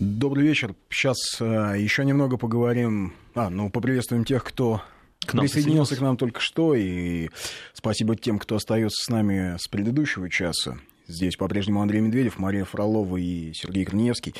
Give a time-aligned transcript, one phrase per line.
[0.00, 0.76] Добрый вечер.
[0.90, 3.14] Сейчас а, еще немного поговорим.
[3.34, 4.80] А, ну, поприветствуем тех, кто
[5.26, 6.76] к нам присоединился к нам только что.
[6.76, 7.30] И
[7.72, 10.78] спасибо тем, кто остается с нами с предыдущего часа.
[11.08, 14.36] Здесь по-прежнему Андрей Медведев, Мария Фролова и Сергей Корнеевский.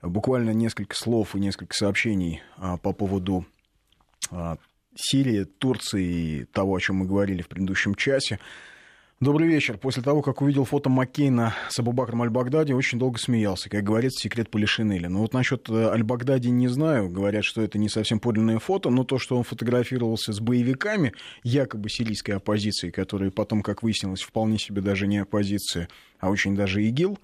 [0.00, 3.44] Буквально несколько слов и несколько сообщений а, по поводу
[4.30, 4.58] а,
[4.94, 8.38] Сирии, Турции и того, о чем мы говорили в предыдущем часе.
[9.22, 9.76] Добрый вечер.
[9.76, 13.68] После того, как увидел фото Маккейна с Абубакром Аль-Багдади, очень долго смеялся.
[13.68, 15.10] Как говорится, секрет Полишинеля.
[15.10, 17.10] Но вот насчет э, Аль-Багдади не знаю.
[17.10, 21.12] Говорят, что это не совсем подлинное фото, но то, что он фотографировался с боевиками,
[21.42, 26.82] якобы сирийской оппозиции, которые потом, как выяснилось, вполне себе даже не оппозиция, а очень даже
[26.82, 27.18] ИГИЛ,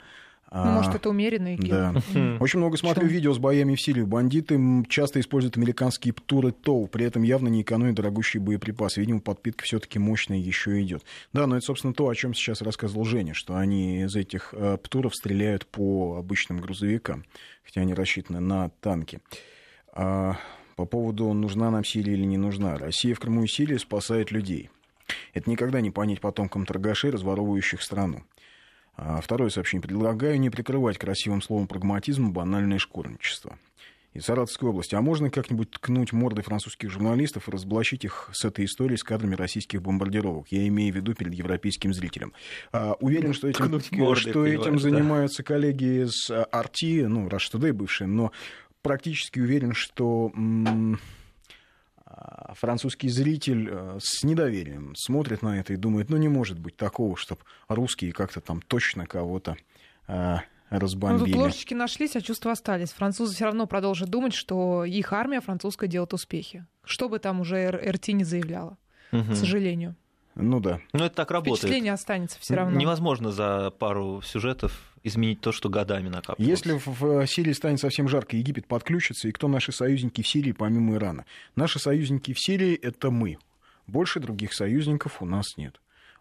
[0.64, 1.70] ну, может, это умеренный ИГИЛ.
[1.70, 1.94] Да.
[2.40, 3.12] Очень много смотрю Что?
[3.12, 4.02] видео с боями в Сирии.
[4.02, 9.00] Бандиты часто используют американские птуры ТОУ, при этом явно не экономят дорогущие боеприпасы.
[9.00, 11.04] Видимо, подпитка все таки мощная еще идет.
[11.32, 14.78] Да, но это, собственно, то, о чем сейчас рассказывал Женя, что они из этих э,
[14.82, 17.24] птуров стреляют по обычным грузовикам,
[17.64, 19.20] хотя они рассчитаны на танки.
[19.92, 20.36] А
[20.76, 22.76] по поводу, нужна нам Сирия или не нужна.
[22.76, 24.68] Россия в Крыму и Сирии спасает людей.
[25.32, 28.24] Это никогда не понять потомкам торгашей, разворовывающих страну.
[28.96, 29.82] А второе сообщение.
[29.82, 33.58] Предлагаю не прикрывать красивым словом прагматизм банальное шкурничество.
[34.14, 34.94] Из Саратовской области.
[34.94, 39.34] А можно как-нибудь ткнуть морды французских журналистов и разоблачить их с этой историей с кадрами
[39.34, 40.46] российских бомбардировок?
[40.48, 42.32] Я имею в виду перед европейским зрителем.
[42.72, 48.08] А, уверен, что этим, морды, что этим занимаются коллеги из Арти, ну, Rush Today бывшие,
[48.08, 48.32] но
[48.80, 50.98] практически уверен, что м-
[52.54, 57.16] французский зритель э, с недоверием смотрит на это и думает, ну не может быть такого,
[57.16, 59.56] чтобы русские как-то там точно кого-то
[60.06, 60.36] э,
[60.70, 61.20] разбомбили.
[61.20, 62.92] Ну, тут ложечки нашлись, а чувства остались.
[62.92, 66.66] Французы все равно продолжат думать, что их армия французская делает успехи.
[66.84, 68.78] Что бы там уже РТ не заявляла,
[69.12, 69.32] угу.
[69.32, 69.96] к сожалению.
[70.36, 70.80] Ну да.
[70.92, 71.58] Но это так работает.
[71.58, 72.78] Впечатление останется все равно.
[72.78, 76.60] Невозможно за пару сюжетов изменить то, что годами накапливалось.
[76.60, 80.96] Если в Сирии станет совсем жарко, Египет подключится, и кто наши союзники в Сирии помимо
[80.96, 81.24] Ирана?
[81.54, 83.38] Наши союзники в Сирии— это мы.
[83.86, 85.80] Больше других союзников у нас нет.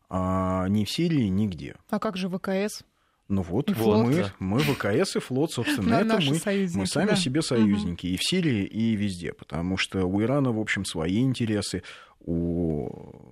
[0.10, 1.76] А ни в Сирии, нигде.
[1.90, 2.84] А как же ВКС?
[3.28, 6.40] Ну вот, вот мы, мы ВКС и флот, собственно, это мы,
[6.76, 7.16] мы сами да.
[7.16, 8.14] себе союзники угу.
[8.14, 11.82] и в Сирии, и везде, потому что у Ирана, в общем, свои интересы,
[12.20, 13.25] у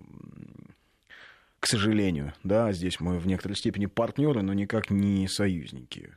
[1.64, 6.14] к сожалению, да, здесь мы в некоторой степени партнеры, но никак не союзники,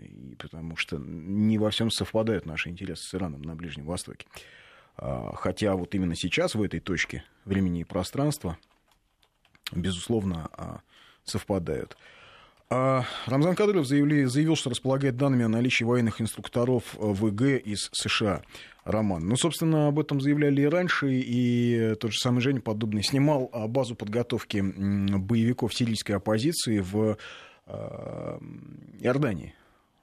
[0.00, 4.26] и потому что не во всем совпадают наши интересы с Ираном на Ближнем Востоке.
[4.96, 8.56] А, хотя вот именно сейчас, в этой точке времени и пространства,
[9.70, 10.80] безусловно, а,
[11.24, 11.98] совпадают.
[12.68, 18.42] А Рамзан Кадыров заявили, заявил, что располагает данными о наличии военных инструкторов ВГ из США.
[18.86, 19.26] Роман.
[19.26, 23.66] Ну, собственно, об этом заявляли и раньше, и тот же самый Женя Подобный снимал а,
[23.66, 27.18] базу подготовки боевиков сирийской оппозиции в
[27.66, 28.38] а,
[29.00, 29.54] Иордании.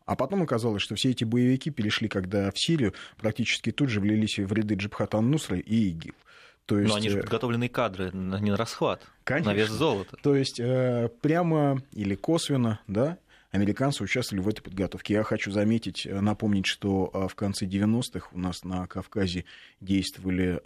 [0.06, 4.38] А потом оказалось, что все эти боевики перешли, когда в Сирию, практически тут же влились
[4.38, 6.14] в ряды Джабхат Ан-Нусра и ИГИЛ.
[6.66, 9.52] То есть, Но они же э, подготовленные кадры, не на расхват, конечно.
[9.52, 10.16] на вес золота.
[10.22, 13.18] То есть э, прямо или косвенно, да,
[13.52, 15.16] американцы участвовали в этой подготовке.
[15.16, 19.46] Я хочу заметить, э, напомнить, что в конце 90-х у нас на Кавказе
[19.82, 20.62] действовали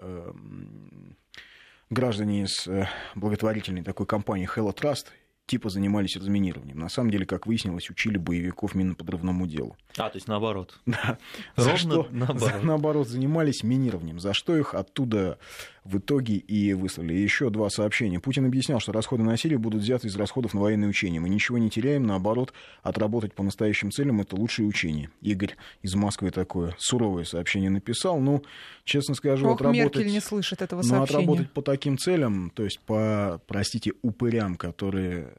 [1.90, 2.68] граждане из
[3.16, 5.07] благотворительной такой компании Hello Trust,
[5.47, 6.78] типа занимались разминированием.
[6.78, 9.75] На самом деле, как выяснилось, учили боевиков миноподрывному делу.
[9.97, 10.80] А, то есть наоборот.
[10.86, 11.18] Да.
[11.56, 12.41] Ровно за что, наоборот.
[12.41, 15.40] За, наоборот, занимались минированием, за что их оттуда
[15.88, 17.14] в итоге и выслали.
[17.14, 18.20] И еще два сообщения.
[18.20, 21.20] Путин объяснял, что расходы на Сирию будут взяты из расходов на военные учения.
[21.20, 22.53] Мы ничего не теряем, наоборот,
[22.84, 25.09] отработать по настоящим целям– это лучшие учения.
[25.22, 28.20] Игорь из Москвы такое суровое сообщение написал.
[28.20, 28.44] Ну,
[28.84, 29.96] честно скажу, Ох, отработать...
[29.96, 31.00] Меркель не слышит этого сообщения.
[31.00, 35.34] Ну, отработать по таким целям, то есть по, простите, упырям, которые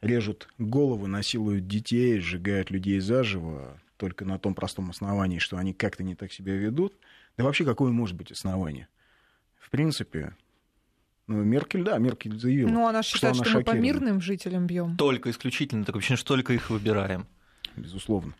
[0.00, 6.02] режут головы, насилуют детей, сжигают людей заживо, только на том простом основании, что они как-то
[6.02, 6.94] не так себя ведут.
[7.36, 8.88] Да вообще, какое может быть основание?
[9.62, 10.34] В принципе,
[11.28, 12.68] ну, Меркель, да, Меркель заявила.
[12.68, 14.96] Ну, она считает, что, она что мы по мирным жителям бьем.
[14.96, 17.26] Только исключительно, так вообще, что только их выбираем.
[17.76, 18.34] Безусловно.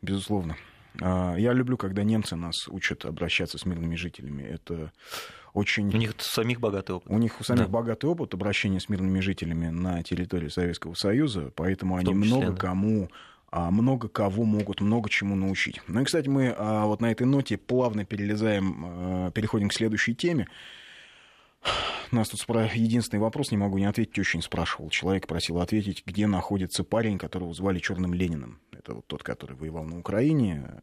[0.00, 0.56] Безусловно.
[1.00, 4.42] А, я люблю, когда немцы нас учат обращаться с мирными жителями.
[4.42, 4.90] Это
[5.52, 5.94] очень...
[5.94, 7.10] У них самих богатый опыт.
[7.10, 7.68] У них у самих да.
[7.68, 12.56] богатый опыт обращения с мирными жителями на территории Советского Союза, поэтому они числе, много да.
[12.56, 13.10] кому
[13.50, 15.80] много кого могут много чему научить.
[15.86, 20.48] Ну и, кстати, мы а, вот на этой ноте плавно перелезаем, переходим к следующей теме.
[22.10, 22.70] Нас тут спра...
[22.72, 24.88] единственный вопрос, не могу не ответить, очень спрашивал.
[24.90, 28.60] Человек просил ответить, где находится парень, которого звали Черным Лениным.
[28.72, 30.80] Это вот тот, который воевал на Украине,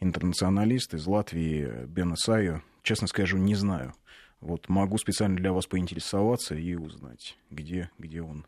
[0.00, 2.62] интернационалист из Латвии, Бен Исайо.
[2.82, 3.94] Честно скажу, не знаю.
[4.40, 8.44] Вот могу специально для вас поинтересоваться и узнать, где, где он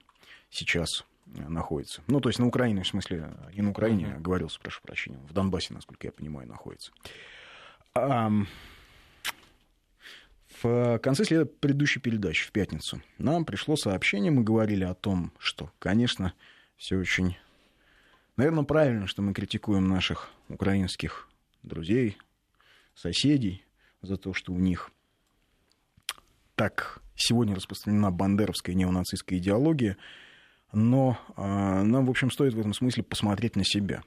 [0.50, 2.02] сейчас находится.
[2.06, 4.20] Ну, то есть на Украине, в смысле, не на Украине, uh-huh.
[4.20, 6.92] говорился, прошу прощения, в Донбассе, насколько я понимаю, находится.
[10.62, 15.70] В конце следа предыдущей передачи, в пятницу, нам пришло сообщение, мы говорили о том, что,
[15.78, 16.32] конечно,
[16.76, 17.36] все очень,
[18.36, 21.28] наверное, правильно, что мы критикуем наших украинских
[21.62, 22.16] друзей,
[22.94, 23.64] соседей
[24.02, 24.90] за то, что у них
[26.54, 29.96] так сегодня распространена бандеровская неонацистская идеология,
[30.74, 31.42] но э,
[31.82, 34.02] нам, в общем, стоит в этом смысле посмотреть на себя.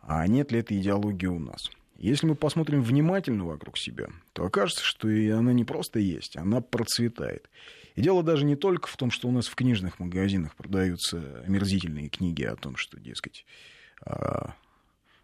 [0.00, 1.70] А нет ли этой идеологии у нас?
[1.98, 6.60] Если мы посмотрим внимательно вокруг себя, то окажется, что и она не просто есть, она
[6.60, 7.48] процветает.
[7.94, 12.10] И дело даже не только в том, что у нас в книжных магазинах продаются омерзительные
[12.10, 13.46] книги о том, что, дескать,
[14.04, 14.54] а,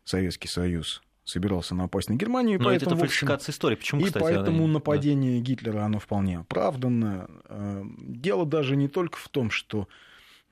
[0.05, 2.59] Советский Союз собирался напасть на Германию.
[2.59, 3.77] Но поэтому, это фальсификация истории.
[3.77, 4.75] Почему, и кстати, поэтому она...
[4.75, 5.45] нападение да.
[5.45, 7.29] Гитлера, оно вполне оправданно.
[7.45, 9.89] А, дело даже не только в том, что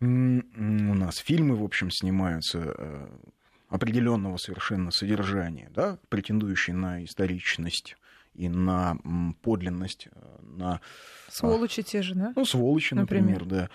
[0.00, 3.20] у нас фильмы, в общем, снимаются а,
[3.68, 7.96] определенного совершенно содержания, да, претендующие на историчность
[8.34, 8.96] и на
[9.42, 10.80] подлинность, э, на...
[11.28, 12.32] Сволочи те же, да?
[12.34, 13.70] Ну, сволочи, например, например да.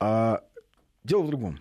[0.00, 0.44] А
[1.04, 1.60] дело в другом.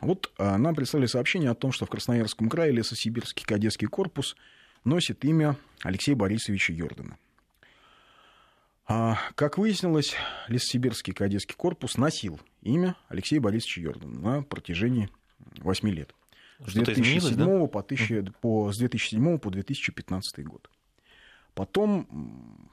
[0.00, 4.36] Вот а, нам прислали сообщение о том, что в Красноярском крае лесосибирский кадетский корпус
[4.84, 7.16] носит имя Алексея Борисовича Йордана.
[8.88, 10.14] А, как выяснилось,
[10.48, 15.08] Лесосибирский кадетский корпус носил имя Алексея Борисовича Йордана на протяжении
[15.58, 16.14] 8 лет
[16.66, 17.66] с 2007, да?
[17.66, 20.70] по, 1000, по, с 2007 по 2015 год.
[21.54, 22.68] Потом,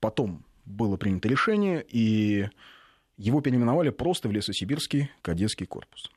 [0.00, 2.48] потом было принято решение, и
[3.16, 6.10] его переименовали просто в Лесосибирский кадетский корпус.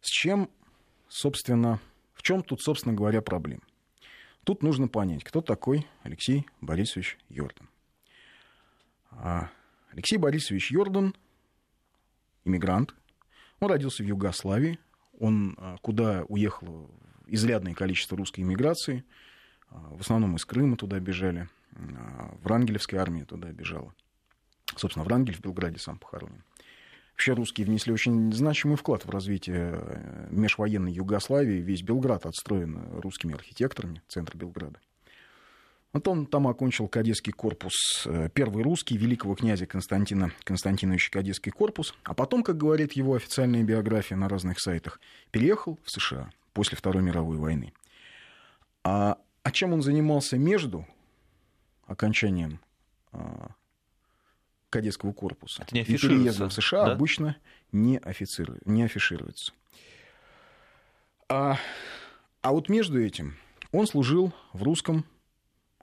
[0.00, 0.50] С чем,
[1.08, 1.80] собственно,
[2.14, 3.62] в чем тут, собственно говоря, проблема?
[4.44, 7.68] Тут нужно понять, кто такой Алексей Борисович Йордан.
[9.10, 9.50] А
[9.92, 11.14] Алексей Борисович Йордан,
[12.48, 12.94] иммигрант,
[13.60, 14.78] он родился в Югославии,
[15.18, 16.90] он а, куда уехало
[17.26, 19.04] изрядное количество русской иммиграции,
[19.70, 23.94] а, в основном из Крыма туда бежали, а, в Рангелевской армии туда бежала.
[24.76, 26.42] Собственно, Врангель в Белграде сам похоронен.
[27.12, 31.60] Вообще русские внесли очень значимый вклад в развитие э, межвоенной Югославии.
[31.60, 34.78] Весь Белград отстроен русскими архитекторами, центр Белграда.
[35.92, 41.94] Вот он там окончил кадетский корпус, э, первый русский, великого князя Константина Константиновича кадетский корпус,
[42.04, 45.00] а потом, как говорит его официальная биография на разных сайтах,
[45.30, 47.72] переехал в США после Второй мировой войны.
[48.84, 50.86] А, а чем он занимался между
[51.86, 52.60] окончанием
[53.12, 53.52] а,
[54.70, 56.92] кадетского корпуса не и переездом в США да?
[56.92, 57.36] обычно
[57.72, 59.52] не, официру, не афишируется.
[61.30, 61.58] А,
[62.42, 63.36] а вот между этим
[63.72, 65.04] он служил в русском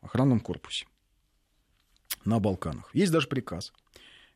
[0.06, 0.86] охранном корпусе
[2.26, 2.90] на Балканах.
[2.94, 3.74] Есть даже приказ,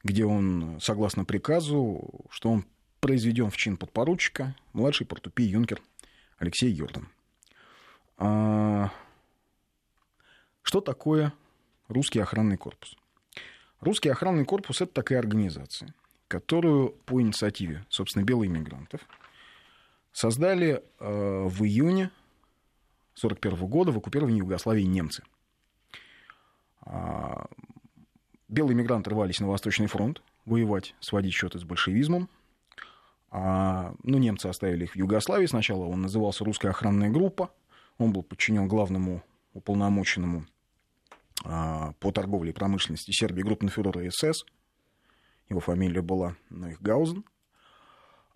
[0.03, 2.65] где он, согласно приказу, что он
[2.99, 5.81] произведен в чин подпоручика, младший портупей юнкер
[6.37, 7.07] Алексей Йордан.
[8.17, 8.91] А...
[10.61, 11.33] Что такое
[11.87, 12.95] русский охранный корпус?
[13.79, 15.95] Русский охранный корпус– это такая организация,
[16.27, 19.01] которую по инициативе, собственно, белых иммигрантов
[20.11, 22.11] создали э, в июне
[23.15, 25.23] 1941 года в оккупировании Югославии немцы–
[28.47, 32.29] белые мигранты рвались на Восточный фронт воевать, сводить счеты с большевизмом.
[33.31, 35.45] А, ну, немцы оставили их в Югославии.
[35.45, 37.51] Сначала он назывался «Русская охранная группа».
[37.97, 39.23] Он был подчинен главному
[39.53, 40.45] уполномоченному
[41.43, 44.45] а, по торговле и промышленности Сербии группенфюрера СС.
[45.49, 47.23] Его фамилия была Нойхгаузен.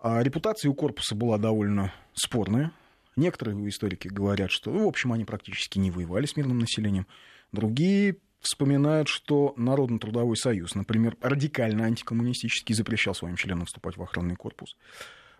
[0.00, 2.72] А репутация у корпуса была довольно спорная.
[3.16, 7.06] Некоторые историки говорят, что, ну, в общем, они практически не воевали с мирным населением.
[7.52, 14.36] Другие вспоминают, что Народный трудовой союз, например, радикально антикоммунистически запрещал своим членам вступать в охранный
[14.36, 14.76] корпус.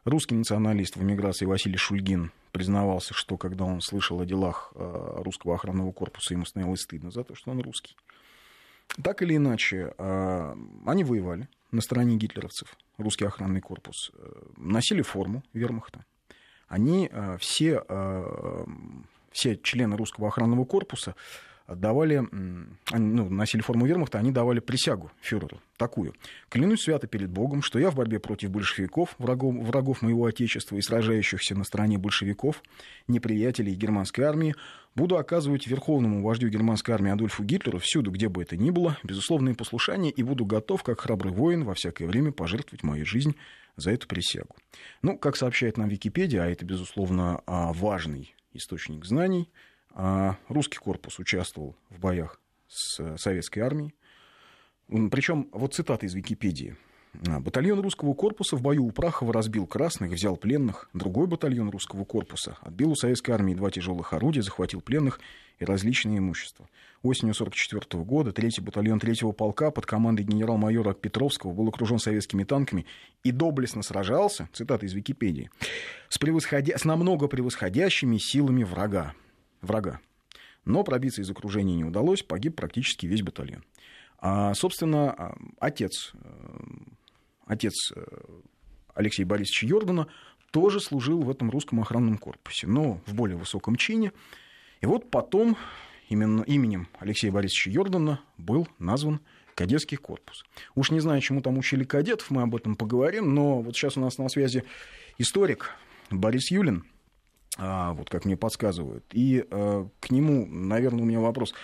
[0.05, 5.55] Русский националист в эмиграции Василий Шульгин признавался, что когда он слышал о делах э, русского
[5.55, 7.97] охранного корпуса, ему становилось стыдно за то, что он русский.
[9.03, 15.43] Так или иначе, э, они воевали на стороне гитлеровцев, русский охранный корпус, э, носили форму
[15.55, 16.05] вермахта.
[16.67, 17.85] Они все,
[19.31, 21.15] все члены русского охранного корпуса
[21.67, 22.23] давали,
[22.93, 26.15] ну, носили форму вермахта, они давали присягу фюреру такую.
[26.51, 30.83] «Клянусь свято перед Богом, что я в борьбе против большевиков, врагов, врагов моего Отечества и
[30.83, 32.63] сражающихся на стороне большевиков,
[33.09, 34.55] неприятелей германской армии,
[34.95, 39.55] буду оказывать верховному вождю германской армии Адольфу Гитлеру всюду, где бы это ни было, безусловное
[39.55, 43.35] послушание и буду готов, как храбрый воин, во всякое время пожертвовать мою жизнь
[43.77, 44.55] за эту присягу».
[45.01, 49.49] Ну, как сообщает нам Википедия, а это, безусловно, а, важный источник знаний–
[49.95, 53.95] а русский корпус участвовал в боях с советской армией.
[54.89, 56.77] Причем, вот цитата из Википедии.
[57.29, 60.89] А, батальон русского корпуса в бою у Прахова разбил красных, взял пленных.
[60.93, 65.21] Другой батальон русского корпуса отбил у советской армии два тяжелых орудия, захватил пленных
[65.59, 66.69] и различные имущества.
[67.03, 72.87] Осенью 1944 года третий батальон третьего полка под командой генерал-майора Петровского был окружен советскими танками
[73.23, 75.51] и доблестно сражался, цитата из Википедии,
[76.09, 76.77] с, превосходя...
[76.77, 79.15] с намного превосходящими силами врага.
[79.65, 80.01] Врага.
[80.65, 83.65] Но пробиться из окружения не удалось, погиб практически весь батальон.
[84.19, 86.59] А, собственно, а, отец, э,
[87.47, 88.03] отец э,
[88.95, 90.07] Алексея Борисовича Йордана
[90.51, 94.13] тоже служил в этом русском охранном корпусе, но в более высоком чине.
[94.81, 95.57] И вот потом
[96.09, 99.21] именно именем Алексея Борисовича Йордана был назван
[99.55, 100.45] кадетский корпус.
[100.75, 104.01] Уж не знаю, чему там учили кадетов, мы об этом поговорим, но вот сейчас у
[104.01, 104.65] нас на связи
[105.19, 105.71] историк
[106.11, 106.85] Борис Юлин,
[107.59, 109.05] а, вот как мне подсказывают.
[109.13, 111.55] И э, к нему, наверное, у меня вопрос.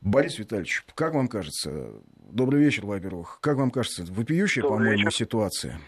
[0.00, 1.92] Борис Витальевич, как вам кажется,
[2.30, 5.80] добрый вечер, во-первых, как вам кажется, вопиющая, по-моему, ситуация,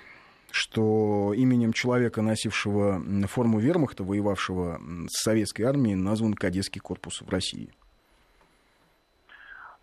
[0.50, 7.72] что именем человека, носившего форму вермахта, воевавшего с советской армией, назван кадетский корпус в России?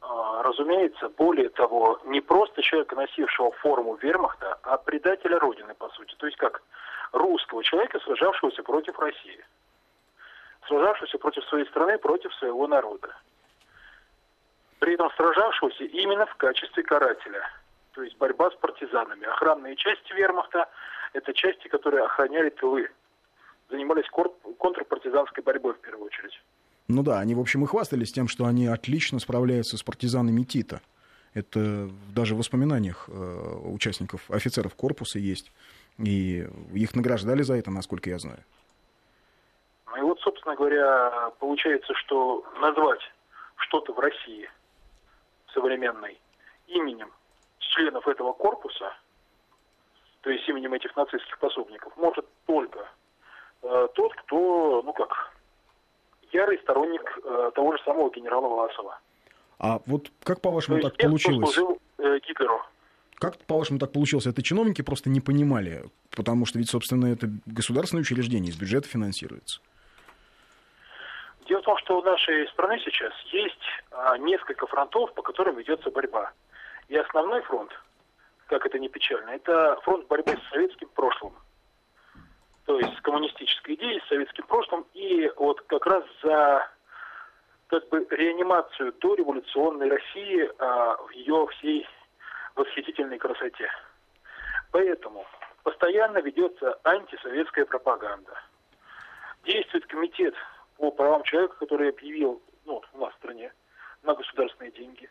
[0.01, 6.15] А, разумеется, более того, не просто человека, носившего форму вермахта, а предателя Родины, по сути.
[6.17, 6.61] То есть как
[7.11, 9.43] русского человека, сражавшегося против России.
[10.67, 13.15] Сражавшегося против своей страны, против своего народа
[14.79, 17.41] при этом сражавшегося именно в качестве карателя.
[17.93, 19.25] То есть борьба с партизанами.
[19.25, 20.69] Охранные части вермахта–
[21.13, 22.89] это части, которые охраняли тылы.
[23.69, 24.05] Занимались
[24.59, 26.41] контрпартизанской борьбой в первую очередь.
[26.87, 30.81] Ну да, они, в общем, и хвастались тем, что они отлично справляются с партизанами Тита.
[31.33, 33.11] Это даже в воспоминаниях э,
[33.65, 35.51] участников, офицеров корпуса есть.
[35.99, 38.43] И их награждали за это, насколько я знаю.
[39.87, 43.01] Ну и вот, собственно говоря, получается, что назвать
[43.55, 44.49] что-то в России
[45.53, 46.19] современной
[46.67, 47.11] именем
[47.59, 48.93] членов этого корпуса,
[50.21, 52.87] то есть именем этих нацистских пособников, может только
[53.63, 55.33] э, тот, кто, ну как,
[56.31, 58.99] ярый сторонник э, того же самого генерала Власова.
[59.59, 61.51] А вот как по-вашему так получилось?
[61.51, 62.61] Кто служил э, Гитлеру.
[63.19, 64.27] Как, по-вашему, так получилось?
[64.27, 69.59] Это чиновники просто не понимали, потому что ведь, собственно, это государственное учреждение, из бюджета финансируется.
[71.47, 73.53] Дело в том, что у нашей страны сейчас есть
[73.91, 76.31] а, несколько фронтов, по которым ведется борьба.
[76.89, 77.71] И основной фронт,
[78.47, 81.33] как это не печально, это фронт борьбы с советским прошлым.
[82.65, 84.85] То есть с коммунистической идеей, с советским прошлым.
[84.93, 86.69] И вот как раз за
[87.67, 91.87] как бы реанимацию до революционной России а, в ее всей
[92.57, 93.69] восхитительной красоте.
[94.71, 95.25] Поэтому
[95.63, 98.33] постоянно ведется антисоветская пропаганда.
[99.43, 100.35] Действует комитет
[100.77, 103.53] по правам человека, который объявил, ну, у нас в стране,
[104.03, 105.09] на государственные деньги,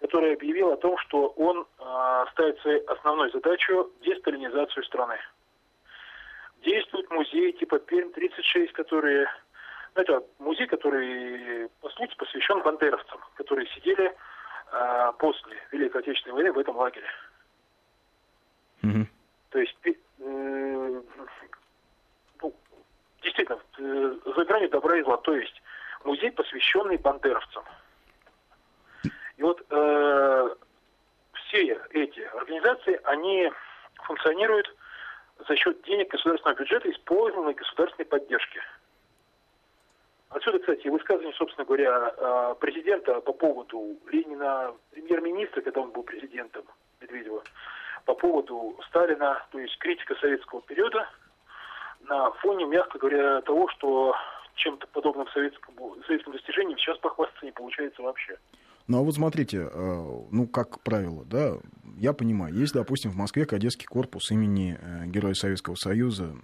[0.00, 5.18] который объявил о том, что он э, ставит своей основной задачей десталинизацию страны.
[6.62, 9.26] Действует музей типа Пермь-36, который...
[9.94, 14.14] Ну, это музей, который, по сути, посвящен бандеровцам, которые сидели
[15.18, 17.06] после Великой Отечественной войны в этом лагере.
[18.82, 19.06] Mm-hmm.
[19.50, 21.02] То есть э,
[23.22, 25.62] действительно, э, за гранью добра и зла, то есть
[26.04, 27.64] музей, посвященный бандеровцам.
[29.36, 30.54] И вот э,
[31.34, 33.50] все эти организации, они
[34.02, 34.74] функционируют
[35.46, 38.60] за счет денег государственного бюджета, использованной государственной поддержки.
[40.30, 46.64] Отсюда, кстати, высказывание, собственно говоря, э, президента по поводу Ленина, премьер-министра, когда он был президентом
[47.00, 47.42] Медведева,
[48.04, 51.08] по поводу Сталина, то есть критика советского периода–
[52.08, 54.14] на фоне, мягко говоря, того, что
[54.54, 58.38] чем-то подобным советскому, советским достижением сейчас похвастаться не получается вообще.
[58.88, 61.58] Ну а вот смотрите, э, ну как правило, да,
[61.98, 66.34] я понимаю, есть, допустим, в Москве кадетский корпус имени э, Героя Советского Союза,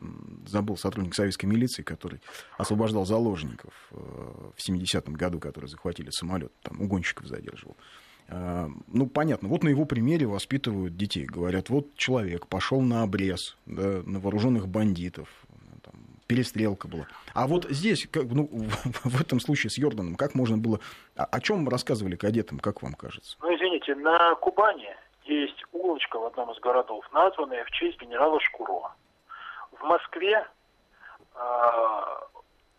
[0.46, 2.20] забыл сотрудник советской милиции, который
[2.58, 7.76] освобождал заложников э, в 70-м году, которые захватили самолет, там угонщиков задерживал.
[8.26, 11.26] Ну, понятно, вот на его примере воспитывают детей.
[11.26, 15.28] Говорят, вот человек пошел на обрез, да, на вооруженных бандитов,
[16.26, 17.07] перестрелка была.
[17.35, 18.49] А вот здесь, как, ну,
[19.04, 20.81] в этом случае с Йорданом, как можно было...
[21.16, 23.37] О, о чем рассказывали кадетам, как вам кажется?
[23.40, 28.93] Ну, извините, на Кубани есть улочка в одном из городов, названная в честь генерала Шкуро.
[29.73, 30.47] В Москве
[31.35, 31.38] э,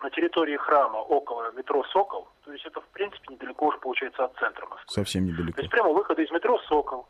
[0.02, 4.36] на территории храма около метро «Сокол», то есть это, в принципе, недалеко уже получается от
[4.38, 4.94] центра Москвы.
[4.94, 5.56] Совсем недалеко.
[5.56, 7.08] То есть прямо выхода из метро «Сокол»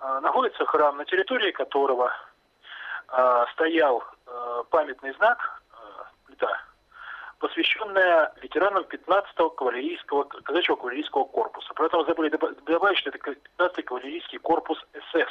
[0.00, 2.12] э, находится храм, на территории которого
[3.08, 4.02] э, стоял
[4.70, 5.76] памятный знак, э,
[6.26, 6.62] плита,
[7.38, 11.72] посвященная ветеранам 15-го кавалерийского, казачьего кавалерийского корпуса.
[11.74, 12.28] При этом забыли
[12.66, 15.30] добавить, что это 15-й кавалерийский корпус СС.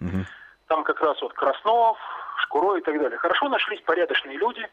[0.00, 0.24] Угу.
[0.68, 1.98] Там как раз вот Краснов,
[2.42, 3.18] Шкуро и так далее.
[3.18, 4.68] Хорошо нашлись порядочные люди,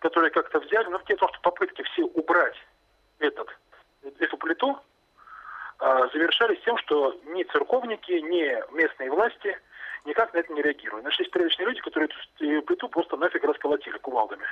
[0.00, 2.56] которые как-то взяли, но в том, что попытки все убрать
[3.18, 3.48] этот,
[4.18, 4.78] эту плиту
[5.78, 9.58] а, завершались тем, что ни церковники, ни местные власти
[10.04, 11.04] никак на это не реагируют.
[11.04, 12.16] Нашлись порядочные люди, которые эту
[12.78, 14.44] плиту просто нафиг расколотили кувалдами.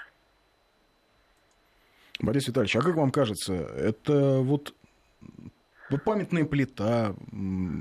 [2.21, 4.75] Борис Витальевич, а как вам кажется, это вот
[6.05, 7.15] памятная плита,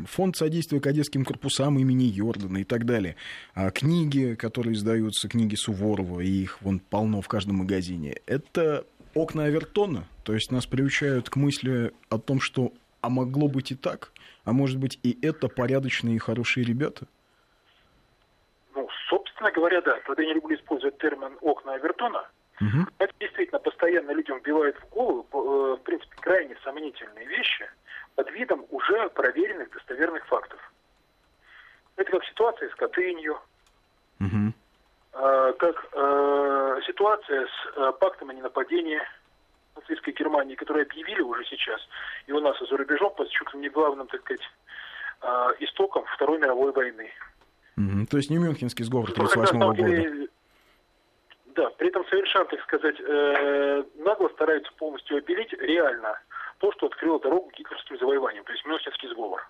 [0.08, 3.16] фонд содействия кадетским корпусам имени Йордана и так далее.
[3.54, 8.18] А книги, которые издаются, книги Суворова, и их вон полно в каждом магазине.
[8.26, 13.72] Это окна Авертона, то есть нас приучают к мысли о том, что а могло быть
[13.72, 14.12] и так,
[14.44, 17.08] а может быть и это порядочные и хорошие ребята?
[19.46, 20.00] Собственно говоря, да.
[20.06, 22.28] Тогда я не люблю использовать термин «окна Авертона»,
[22.62, 22.88] Угу.
[23.00, 27.70] Это действительно постоянно людям вбивает в голову, э, в принципе, крайне сомнительные вещи
[28.16, 30.58] под видом уже проверенных достоверных фактов.
[31.98, 33.38] Это как ситуация с Катынью,
[34.22, 34.54] угу.
[35.12, 39.02] как э, ситуация с э, пактом о ненападении
[39.76, 41.82] нацистской Германии, которые объявили уже сейчас,
[42.26, 44.50] и у нас и за рубежом, под чуть ли не главным, так сказать,
[45.60, 47.12] истоком Второй мировой войны.
[47.78, 48.06] Угу.
[48.10, 50.30] То есть не Мюнхенский сговор 1938 ну, года.
[51.56, 56.20] Да, при этом совершенно, так сказать, э, нагло стараются полностью обелить реально
[56.60, 59.48] то, что открыло дорогу к гитлеровским завоеваниям, то есть Мюнхенский сговор.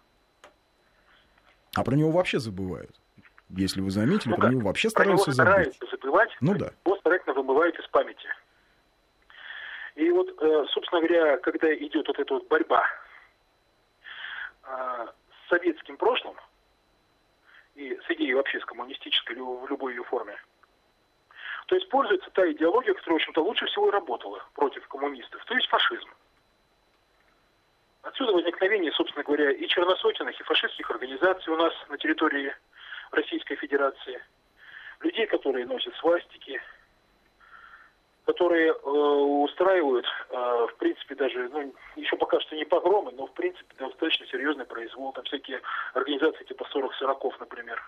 [1.75, 2.91] А про него вообще забывают.
[3.49, 5.75] Если вы заметили, ну, про него вообще стараются про него забыть.
[5.75, 6.71] стараются забывать, ну, да.
[6.85, 8.27] его старательно вымывают из памяти.
[9.95, 12.83] И вот, э, собственно говоря, когда идет вот эта вот борьба
[14.63, 16.35] э, с советским прошлым
[17.75, 20.37] и с идеей вообще с коммунистической в любой ее форме,
[21.67, 25.67] то используется та идеология, которая, в общем-то, лучше всего и работала против коммунистов, то есть
[25.67, 26.09] фашизм.
[28.03, 32.55] Отсюда возникновение, собственно говоря, и черносотенных, и фашистских организаций у нас на территории
[33.11, 34.23] Российской Федерации.
[34.99, 36.61] Людей, которые носят свастики,
[38.25, 43.33] которые э, устраивают, э, в принципе, даже, ну, еще пока что не погромы, но, в
[43.33, 45.13] принципе, достаточно серьезный произвол.
[45.13, 45.61] Там всякие
[45.93, 47.81] организации типа 40-40, например.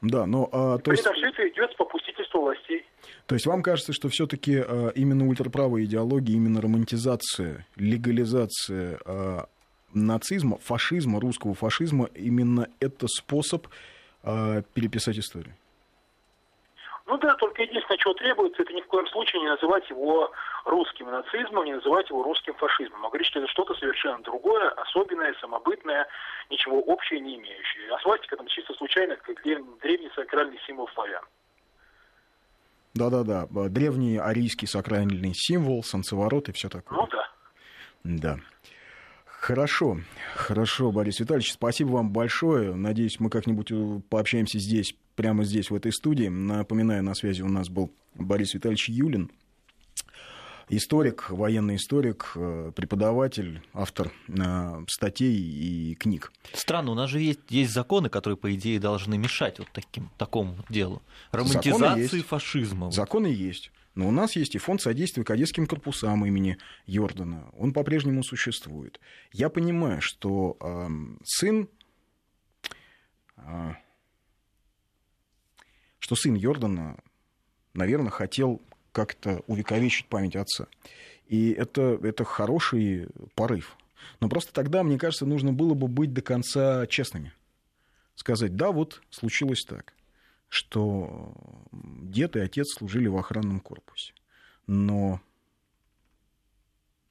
[0.00, 0.48] Да, но...
[0.52, 1.06] А, то есть...
[1.06, 2.84] все это идет с попустительства властей.
[3.26, 9.46] То есть вам кажется, что все-таки а, именно ультраправая идеология, именно романтизация, легализация а,
[9.94, 13.68] нацизма, фашизма, русского фашизма, именно это способ
[14.24, 15.54] а, переписать историю?
[17.06, 20.30] Ну да, только единственное, чего требуется, это ни в коем случае не называть его
[20.64, 25.34] русским нацизмом, не называть его русским фашизмом, а говорить, что это что-то совершенно другое, особенное,
[25.40, 26.06] самобытное,
[26.48, 27.92] ничего общего не имеющее.
[27.92, 31.24] А свастика там чисто случайно, как древний сакральный символ славян.
[32.94, 36.98] Да-да-да, древний арийский сакральный символ, солнцеворот и все такое.
[36.98, 37.28] Ну да.
[38.04, 38.36] Да.
[39.42, 39.98] Хорошо,
[40.36, 42.76] хорошо, Борис Витальевич, спасибо вам большое.
[42.76, 46.28] Надеюсь, мы как-нибудь э, пообщаемся здесь, прямо здесь, в этой студии.
[46.28, 49.32] Напоминаю, на связи у нас был Борис Витальевич Юлин,
[50.68, 56.32] историк, военный историк, э, преподаватель, автор э, статей и книг.
[56.52, 60.54] Странно, у нас же есть, есть законы, которые, по идее, должны мешать вот таким, такому
[60.68, 61.02] делу.
[61.32, 62.92] Романтизации законы фашизма.
[62.92, 63.72] Законы есть.
[63.94, 67.50] Но у нас есть и фонд содействия кадетским корпусам имени Йордана.
[67.52, 69.00] Он по-прежнему существует.
[69.32, 70.88] Я понимаю, что э,
[71.24, 71.68] сын,
[73.36, 73.72] э,
[75.98, 76.98] что сын Йордана,
[77.74, 80.68] наверное, хотел как-то увековечить память отца.
[81.26, 83.76] И это, это хороший порыв.
[84.20, 87.32] Но просто тогда, мне кажется, нужно было бы быть до конца честными.
[88.14, 89.94] Сказать, да, вот случилось так
[90.52, 91.32] что
[91.72, 94.12] дед и отец служили в охранном корпусе.
[94.66, 95.22] Но,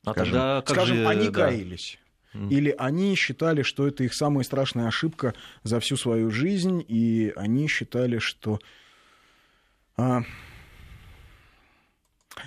[0.05, 1.47] а скажем, тогда как скажем же, они да.
[1.47, 1.99] каялись.
[2.33, 7.67] Или они считали, что это их самая страшная ошибка за всю свою жизнь, и они
[7.67, 8.59] считали, что,
[9.97, 10.21] а,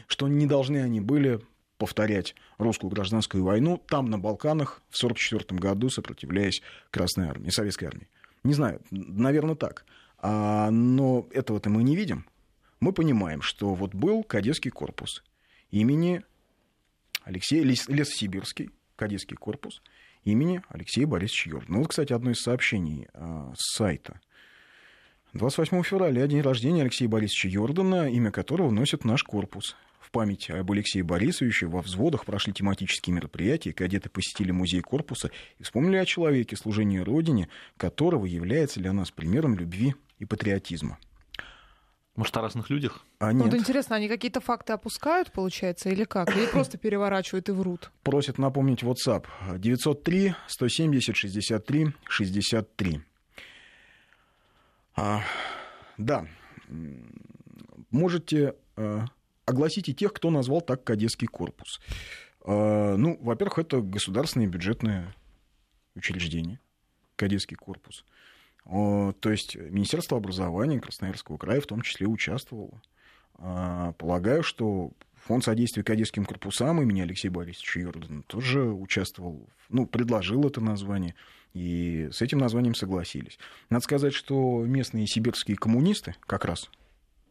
[0.06, 1.40] что не должны они были
[1.76, 8.08] повторять русскую гражданскую войну там, на Балканах, в 1944 году, сопротивляясь Красной армии, Советской армии.
[8.44, 9.84] Не знаю, наверное, так.
[10.26, 12.24] А, но этого-то мы не видим.
[12.80, 15.22] Мы понимаем, что вот был кадетский корпус
[15.70, 16.22] имени
[17.24, 19.82] Алексея Лесосибирский, кадетский корпус
[20.24, 21.74] имени Алексея Борисовича Юрдина.
[21.74, 24.18] Ну, вот, кстати, одно из сообщений а, с сайта.
[25.34, 29.76] 28 февраля, день рождения Алексея Борисовича Йордана, имя которого носит наш корпус.
[30.00, 35.64] В память об Алексее Борисовиче во взводах прошли тематические мероприятия, кадеты посетили музей корпуса и
[35.64, 40.98] вспомнили о человеке, служении Родине, которого является для нас примером любви и патриотизма.
[42.16, 43.04] Может, о разных людях?
[43.18, 43.44] А нет.
[43.44, 46.34] Вот интересно, они какие-то факты опускают, получается, или как?
[46.36, 47.90] Или просто переворачивают и врут?
[48.04, 49.26] Просят напомнить WhatsApp
[49.58, 53.00] 903 170 63 63.
[54.96, 55.22] А,
[55.98, 56.28] да,
[57.90, 59.06] можете а,
[59.44, 61.80] огласить и тех, кто назвал так кадетский корпус.
[62.42, 65.12] А, ну, во-первых, это государственное бюджетное
[65.96, 66.60] учреждение,
[67.16, 68.04] кадетский корпус.
[68.66, 72.80] То есть Министерство образования Красноярского края в том числе участвовало.
[73.36, 74.92] А, полагаю, что
[75.26, 81.14] Фонд содействия кадетским корпусам имени Алексея Борисовича Йордана тоже участвовал, ну, предложил это название,
[81.52, 83.38] и с этим названием согласились.
[83.70, 86.70] Надо сказать, что местные сибирские коммунисты, как раз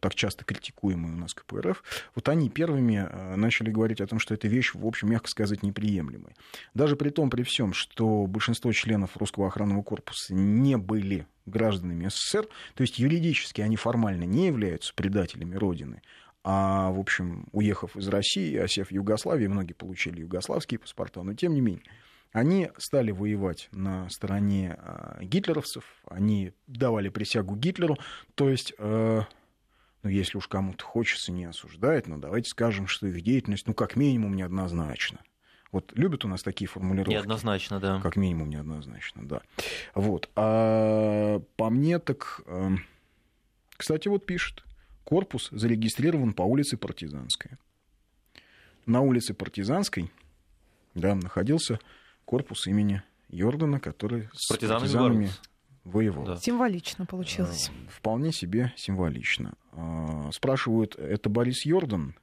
[0.03, 1.81] так часто критикуемые у нас КПРФ,
[2.13, 5.63] вот они первыми э, начали говорить о том, что эта вещь, в общем, мягко сказать,
[5.63, 6.35] неприемлемая.
[6.73, 12.45] Даже при том, при всем, что большинство членов русского охранного корпуса не были гражданами СССР,
[12.75, 16.01] то есть юридически они формально не являются предателями Родины,
[16.43, 21.53] а, в общем, уехав из России, осев в Югославии, многие получили югославские паспорта, но тем
[21.53, 21.85] не менее,
[22.33, 27.97] они стали воевать на стороне э, гитлеровцев, они давали присягу Гитлеру,
[28.35, 29.21] то есть э,
[30.03, 33.95] ну, если уж кому-то хочется не осуждать, но давайте скажем, что их деятельность, ну, как
[33.95, 35.19] минимум, неоднозначна.
[35.71, 37.11] Вот любят у нас такие формулировки.
[37.11, 37.99] Неоднозначно, да.
[38.01, 39.41] Как минимум неоднозначно, да.
[39.95, 40.29] Вот.
[40.35, 42.41] А по мне так...
[42.45, 42.85] Эм,
[43.75, 44.63] кстати, вот пишет.
[45.03, 47.57] Корпус зарегистрирован по улице Партизанская.
[48.85, 50.11] На улице Партизанской,
[50.93, 51.79] да, находился
[52.25, 55.31] корпус имени Йордана, который с партизанами, партизанами
[55.83, 56.25] воевал.
[56.25, 56.37] Да.
[56.37, 57.69] Символично получилось.
[57.69, 59.53] А, вполне себе символично.
[59.71, 62.15] А, спрашивают, это Борис Йордан?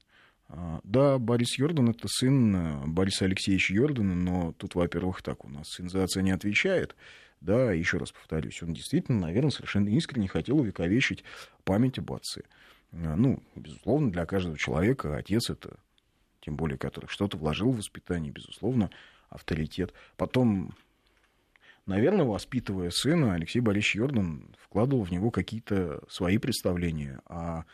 [0.48, 5.48] А, да, Борис Йордан это сын э, Бориса Алексеевича Йордана, но тут, во-первых, так, у
[5.48, 6.96] нас сын за отца не отвечает.
[7.40, 11.24] Да, еще раз повторюсь, он действительно, наверное, совершенно искренне хотел увековечить
[11.64, 12.42] память об отце.
[12.92, 15.78] Ну, безусловно, для каждого человека отец это,
[16.40, 18.90] тем более, который что-то вложил в воспитание, безусловно,
[19.30, 19.94] авторитет.
[20.16, 20.74] Потом
[21.86, 27.64] наверное, воспитывая сына, Алексей Борисович Йордан вкладывал в него какие-то свои представления о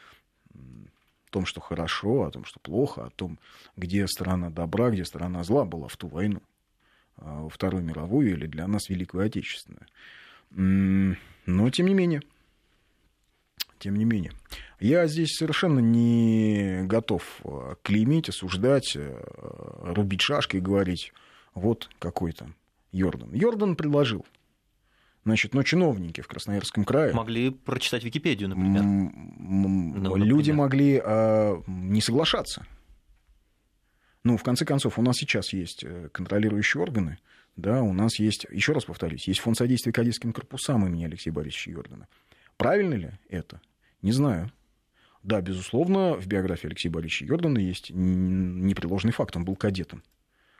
[1.30, 3.38] том, что хорошо, о том, что плохо, о том,
[3.76, 6.40] где сторона добра, где сторона зла была в ту войну,
[7.16, 9.86] а, во Вторую мировую или для нас Великую Отечественную.
[10.50, 12.22] Но, тем не менее,
[13.78, 14.32] тем не менее,
[14.80, 21.12] я здесь совершенно не готов а, клеймить, осуждать, а, рубить шашкой и говорить,
[21.54, 22.46] вот какой то
[22.92, 23.32] Йордан.
[23.32, 24.24] Йордан предложил.
[25.24, 27.12] Значит, но чиновники в Красноярском крае...
[27.12, 28.82] Могли прочитать Википедию, например.
[28.84, 32.64] Ну, люди могли а, не соглашаться.
[34.22, 37.18] Ну, в конце концов, у нас сейчас есть э, контролирующие органы,
[37.56, 41.70] да, у нас есть, еще раз повторюсь, есть фонд содействия кадетским корпусам имени Алексея Борисовича
[41.70, 42.08] Йордана.
[42.56, 43.60] Правильно ли это?
[44.02, 44.52] Не знаю.
[45.22, 50.02] Да, безусловно, в биографии Алексея Борисовича Йордана есть непреложный факт, он был кадетом.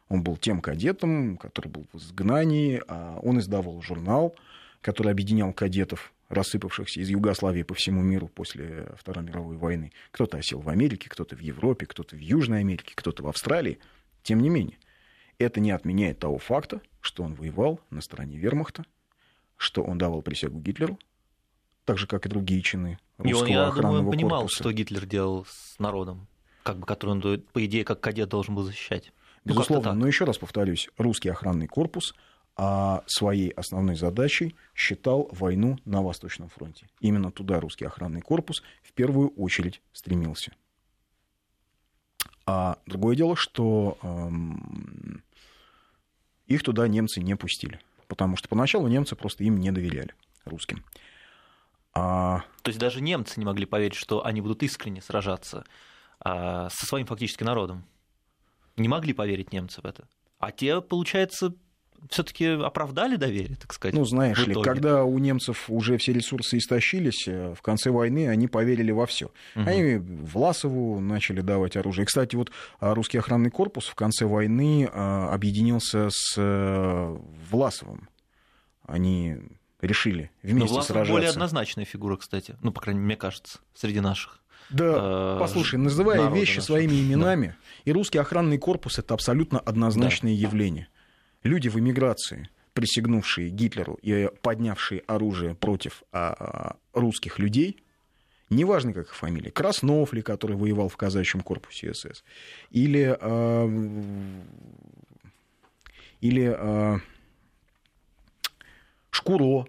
[0.08, 4.34] Он был тем кадетом, который был в изгнании, а он издавал журнал,
[4.80, 9.92] который объединял кадетов, рассыпавшихся из Югославии по всему миру после Второй мировой войны.
[10.12, 13.78] Кто-то осел в Америке, кто-то в Европе, кто-то в Южной Америке, кто-то в Австралии.
[14.22, 14.78] Тем не менее,
[15.38, 18.84] это не отменяет того факта, что он воевал на стороне вермахта,
[19.56, 20.98] что он давал присягу Гитлеру,
[21.84, 24.62] так же, как и другие чины русского и он, я охранного думаю, понимал, корпуса.
[24.62, 26.26] что Гитлер делал с народом,
[26.62, 29.12] как бы, который он, по идее, как кадет должен был защищать.
[29.46, 32.14] Ну, Безусловно, но еще раз повторюсь, русский охранный корпус
[32.56, 36.88] а своей основной задачей считал войну на Восточном фронте.
[37.00, 40.52] Именно туда русский охранный корпус в первую очередь стремился.
[42.46, 45.22] А другое дело, что эм,
[46.46, 47.78] их туда немцы не пустили.
[48.09, 50.82] Потому что поначалу немцы просто им не доверяли, русским.
[51.92, 52.40] А...
[52.62, 55.64] То есть даже немцы не могли поверить, что они будут искренне сражаться
[56.20, 57.85] а, со своим фактически народом
[58.76, 60.08] не могли поверить немцы в это.
[60.38, 61.54] А те, получается,
[62.10, 63.94] все-таки оправдали доверие, так сказать.
[63.94, 68.48] Ну, знаешь ли, когда у немцев уже все ресурсы истощились, э, в конце войны они
[68.48, 69.26] поверили во все.
[69.54, 69.68] Угу.
[69.68, 72.04] Они Власову начали давать оружие.
[72.04, 77.16] И, кстати, вот а, русский охранный корпус в конце войны а, объединился с э,
[77.50, 78.08] Власовым.
[78.82, 79.38] Они
[79.80, 81.12] решили вместе Но Власов сражаться.
[81.12, 82.56] более однозначная фигура, кстати.
[82.62, 84.42] Ну, по крайней мере, мне кажется, среди наших.
[84.70, 86.64] Да, э, послушай, называя вещи нашего.
[86.64, 87.55] своими именами, да.
[87.85, 90.40] и русский охранный корпус это абсолютно однозначное да.
[90.40, 90.88] явление.
[91.42, 97.83] Люди в эмиграции, присягнувшие Гитлеру и поднявшие оружие против а, а, русских людей,
[98.50, 102.24] неважно, как их фамилия, Краснов ли, который воевал в казачьем корпусе СС,
[102.70, 103.68] или, а,
[106.20, 106.98] или а,
[109.11, 109.66] Шкуро,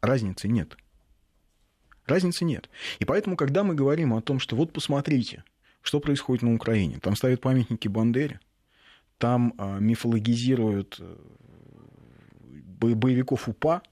[0.00, 0.76] разницы нет
[2.06, 2.68] Разницы нет.
[2.98, 5.44] И поэтому, когда мы говорим о том, что вот посмотрите,
[5.82, 8.40] что происходит на Украине, там ставят памятники Бандере,
[9.18, 11.16] там э, мифологизируют э,
[12.94, 13.82] боевиков УПА.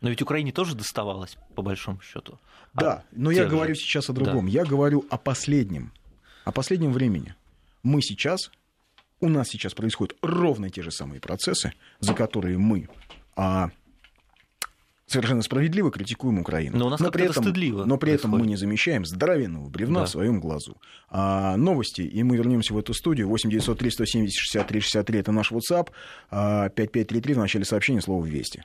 [0.00, 2.38] Но ведь Украине тоже доставалось, по большому счету.
[2.74, 3.48] Да, но я же.
[3.48, 4.46] говорю сейчас о другом.
[4.46, 4.52] Да.
[4.52, 5.92] Я говорю о последнем,
[6.44, 7.34] о последнем времени.
[7.82, 8.52] Мы сейчас,
[9.20, 12.88] у нас сейчас происходят ровно те же самые процессы, за которые мы
[13.34, 13.70] а,
[15.08, 16.78] совершенно справедливо критикуем Украину.
[16.78, 20.00] Но у нас но при этом, стыдливо Но при этом мы не замечаем здоровенного бревна
[20.00, 20.06] да.
[20.06, 20.76] в своем глазу.
[21.08, 23.28] А, новости, и мы вернемся в эту студию.
[23.28, 25.90] 8 903 170 63 63 это наш WhatsApp.
[26.30, 28.64] А, 5533 в начале сообщения слово «Вести».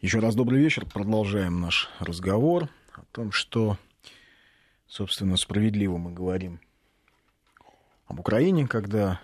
[0.00, 0.84] Еще раз добрый вечер.
[0.84, 3.78] Продолжаем наш разговор о том, что,
[4.86, 6.60] собственно, справедливо мы говорим
[8.06, 9.20] об Украине, когда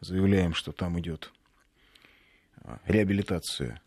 [0.00, 1.32] заявляем, что там идет
[2.86, 3.80] реабилитация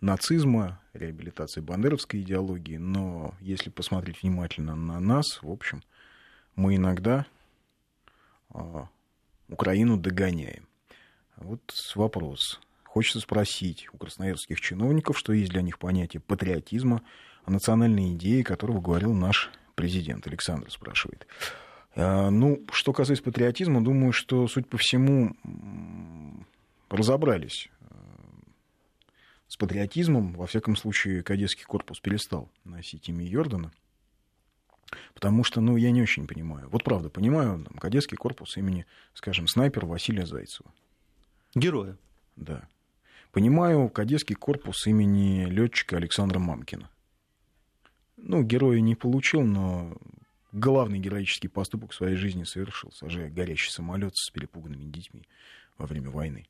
[0.00, 5.82] нацизма, реабилитация бандеровской идеологии, но если посмотреть внимательно на нас, в общем,
[6.56, 7.26] мы иногда
[8.50, 8.88] а,
[9.48, 10.68] Украину догоняем.
[11.36, 11.60] Вот
[11.94, 12.60] вопрос.
[12.84, 17.02] Хочется спросить у красноярских чиновников, что есть для них понятие патриотизма,
[17.44, 20.26] о национальной идее, которого говорил наш президент.
[20.26, 21.26] Александр спрашивает.
[21.96, 25.34] А, ну, что касается патриотизма, думаю, что, судя по всему,
[26.88, 27.68] разобрались
[29.48, 33.72] с патриотизмом, во всяком случае, кадетский корпус перестал носить имя Йордана,
[35.14, 36.68] потому что, ну, я не очень понимаю.
[36.70, 40.72] Вот правда, понимаю, там, кадетский корпус имени, скажем, снайпера Василия Зайцева.
[41.54, 41.96] Героя.
[42.36, 42.68] Да.
[43.32, 46.90] Понимаю кадетский корпус имени летчика Александра Мамкина.
[48.16, 49.96] Ну, героя не получил, но
[50.52, 55.28] главный героический поступок в своей жизни совершил, сажая горящий самолет с перепуганными детьми
[55.78, 56.46] во время войны.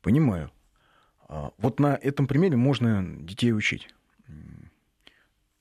[0.00, 0.50] Понимаю.
[1.28, 3.88] А, вот на этом примере можно детей учить.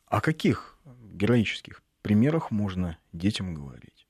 [0.08, 0.78] О каких
[1.14, 4.08] героических примерах можно детям говорить?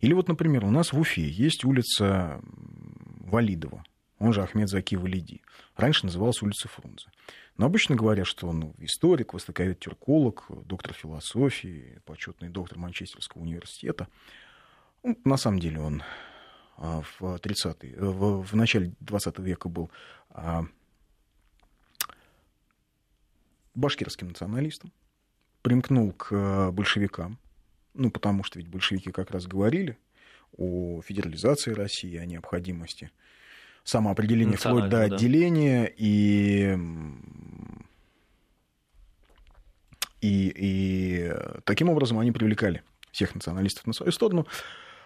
[0.00, 2.40] Или вот, например, у нас в Уфе есть улица
[3.20, 3.84] Валидова,
[4.18, 5.42] он же Ахмед Заки Валиди.
[5.76, 7.08] Раньше называлась улица Фрунзе.
[7.56, 14.08] Но обычно говорят, что он историк, востоковед тюрколог, доктор философии, почетный доктор Манчестерского университета.
[15.02, 16.02] Ну, на самом деле он
[16.76, 19.90] а, в 30 в, в начале 20 века был
[20.30, 20.64] а,
[23.74, 24.92] башкирским националистом,
[25.62, 27.38] примкнул к э, большевикам,
[27.94, 29.98] ну, потому что ведь большевики как раз говорили
[30.56, 33.10] о федерализации России, о необходимости
[33.82, 35.92] самоопределения вплоть до отделения да.
[35.96, 36.78] и
[40.20, 41.32] и, и
[41.64, 42.82] таким образом они привлекали
[43.12, 44.46] всех националистов на свою сторону.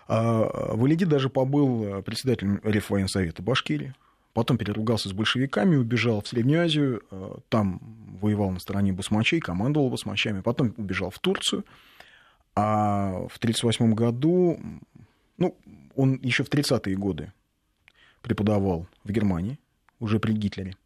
[0.06, 3.94] А Валиди даже побыл председателем Реввоенсовета Башкирии,
[4.32, 7.80] Потом переругался с большевиками, убежал в Среднюю Азию, э, там
[8.20, 11.64] воевал на стороне басмачей, командовал басмачами, потом убежал в Турцию.
[12.54, 14.60] А в 1938 году,
[15.36, 15.56] ну,
[15.94, 17.32] он еще в 30-е годы
[18.22, 19.58] преподавал в Германии,
[20.00, 20.76] уже при Гитлере.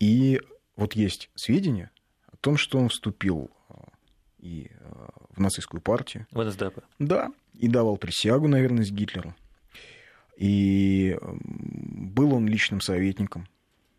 [0.00, 0.40] И
[0.76, 1.90] вот есть сведения
[2.26, 3.74] о том, что он вступил э,
[4.38, 6.26] и э, в нацистскую партию.
[6.32, 6.78] В НСДАП?
[6.98, 9.34] Да, и давал присягу на верность Гитлеру.
[10.36, 13.46] И был он личным советником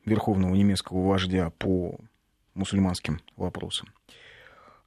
[0.05, 1.99] верховного немецкого вождя по
[2.53, 3.89] мусульманским вопросам.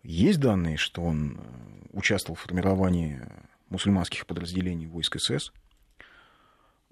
[0.03, 3.21] Есть данные, что он э, участвовал в формировании
[3.71, 5.53] мусульманских подразделений войск СС.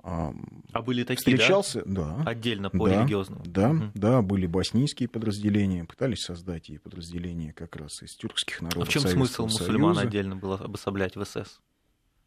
[0.03, 2.17] А были такие, Встречался, да?
[2.19, 3.43] да отдельно по да, религиозному?
[3.47, 3.85] Да, угу.
[3.95, 8.87] да, были боснийские подразделения, пытались создать и подразделения как раз из тюркских народов.
[8.88, 11.61] А в чем смысл мусульман отдельно было обособлять в СС?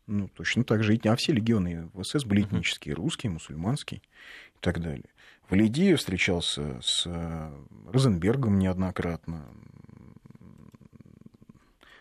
[0.07, 0.97] Ну, точно так же.
[1.03, 5.09] А все легионы в СС были этнические, русские, мусульманские и так далее.
[5.49, 7.51] В Лидии встречался с э,
[7.91, 9.45] Розенбергом неоднократно.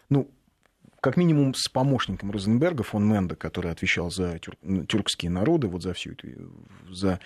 [0.09, 0.31] Ну,
[1.01, 4.57] как минимум с помощником Розенберга, фон Менда, который отвечал за тюр...
[4.87, 6.29] тюркские народы, вот за всю эту,
[6.89, 7.21] за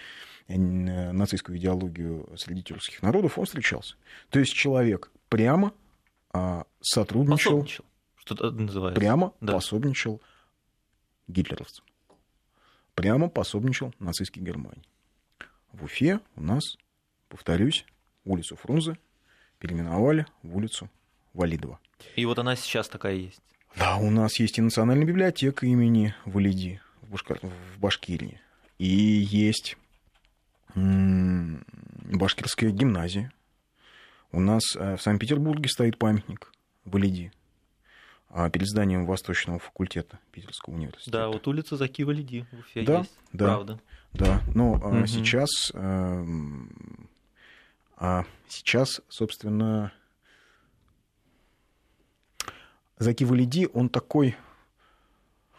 [0.49, 3.97] э, нацистскую идеологию среди тюркских народов, он встречался.
[4.31, 5.73] То есть человек прямо
[6.33, 7.85] а, сотрудничал, пособничал,
[8.17, 9.01] что называется.
[9.01, 9.55] прямо да.
[9.55, 10.21] пособничал
[11.31, 11.85] гитлеровцам.
[12.95, 14.83] Прямо пособничал нацистской Германии.
[15.73, 16.77] В Уфе у нас,
[17.29, 17.87] повторюсь,
[18.25, 18.99] улицу Фрунзе
[19.59, 20.91] переименовали в улицу
[21.33, 21.79] Валидова.
[22.17, 23.41] И вот она сейчас такая есть.
[23.77, 27.39] Да, у нас есть и национальная библиотека имени Валиди в, Башкар...
[27.41, 28.41] в Башкирии.
[28.79, 29.77] И есть
[30.75, 33.33] башкирская гимназия.
[34.33, 36.53] У нас э, в Санкт-Петербурге стоит памятник
[36.85, 37.33] Валиди
[38.53, 41.11] перед зданием Восточного факультета Питерского университета.
[41.11, 43.81] Да, вот улица Закива Лиди в Уфе да, есть, да, правда.
[44.13, 45.07] Да, но угу.
[45.07, 46.25] сейчас э,
[47.97, 49.93] А сейчас, собственно,
[52.99, 54.37] Заки Валиди, он такой...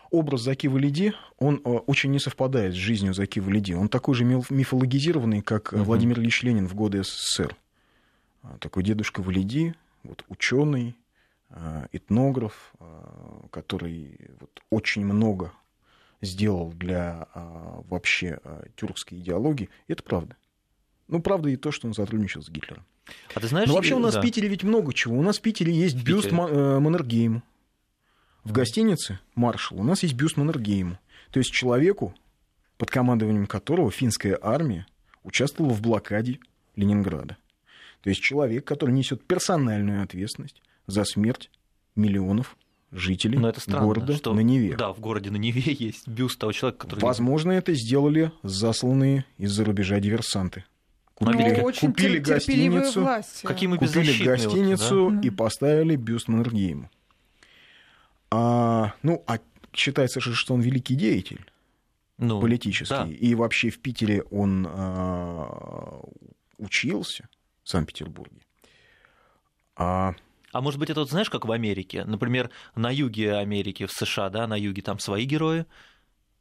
[0.10, 3.74] Образ Заки Валиди, он э, очень не совпадает с жизнью Заки Валиди.
[3.74, 5.84] Он такой же мифологизированный, как uh-huh.
[5.84, 7.56] Владимир Ильич Ленин в годы СССР.
[8.44, 11.01] А, такой дедушка Валиди, вот, ученый, а,
[11.92, 15.52] этнограф, а, который вот, очень много
[16.22, 18.40] сделал для вообще
[18.76, 19.70] тюркской идеологии.
[19.88, 20.36] Это правда.
[21.08, 22.86] Ну, правда и то, что он сотрудничал с Гитлером.
[23.36, 24.22] А ты знаешь, Но вообще у нас да.
[24.22, 25.18] в Питере ведь много чего.
[25.18, 26.48] У нас в Питере есть в бюст Питере.
[26.50, 27.44] Э, Маннергейму.
[28.44, 30.98] В гостинице «Маршал» у нас есть бюст Маннергейму.
[31.32, 32.16] То есть человеку,
[32.78, 34.88] под командованием которого финская армия
[35.24, 36.40] участвовала в блокаде
[36.76, 37.38] Ленинграда.
[38.02, 40.62] То есть человек, который несет персональную ответственность
[40.92, 41.50] за смерть
[41.96, 42.58] миллионов
[42.92, 44.76] жителей Но это странно, города что, на Неве.
[44.76, 47.02] Да, в городе на Неве есть бюст того человека, который...
[47.02, 50.66] Возможно, это сделали засланные из-за рубежа диверсанты.
[51.16, 53.46] Купили, ну, очень купили гостиницу, власти.
[53.46, 55.28] Какие мы купили гостиницу вот, да?
[55.28, 56.90] и поставили бюст Маннергейму.
[58.32, 59.38] А, ну, а
[59.74, 61.46] считается же, что он великий деятель
[62.18, 62.96] ну, политический.
[62.96, 63.08] Да.
[63.08, 66.02] И вообще в Питере он а,
[66.58, 67.28] учился,
[67.64, 68.42] в Санкт-Петербурге.
[69.76, 70.16] А...
[70.52, 72.04] А может быть, это вот знаешь, как в Америке?
[72.06, 75.66] Например, на юге Америки, в США, да, на юге там свои герои,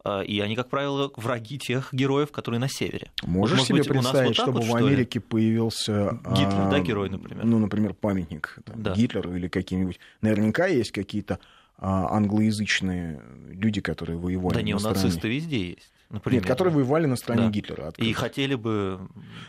[0.03, 3.11] а, и они, как правило, враги тех героев, которые на севере.
[3.23, 6.21] Можешь вот, себе быть, представить, вот чтобы вот, в Америке появился...
[6.31, 7.45] Гитлер, а, да, герой, например?
[7.45, 8.95] Ну, например, памятник там, да.
[8.95, 10.01] Гитлеру или каким-нибудь...
[10.23, 11.39] Наверняка есть какие-то
[11.77, 15.93] а, англоязычные люди, которые воевали Да не, у нацисты везде есть.
[16.11, 16.43] Например.
[16.43, 17.51] Нет, которые воевали на стороне да.
[17.51, 17.89] Гитлера.
[17.89, 18.11] Открыто.
[18.11, 18.99] И хотели бы...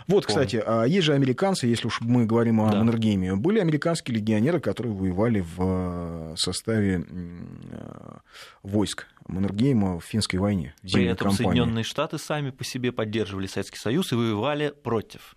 [0.07, 2.77] Вот, кстати, а есть же американцы, если уж мы говорим о да.
[2.77, 8.17] Маннергейме, были американские легионеры, которые воевали в э, составе э,
[8.61, 10.75] войск Маннергейма в финской войне.
[10.83, 11.49] В При этом кампании.
[11.49, 15.35] Соединенные Штаты сами по себе поддерживали Советский Союз и воевали против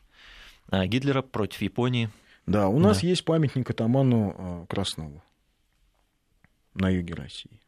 [0.71, 2.11] э, Гитлера, против Японии.
[2.47, 3.09] Да, у нас да.
[3.09, 5.23] есть памятник атаману Краснову
[6.75, 7.61] на юге России.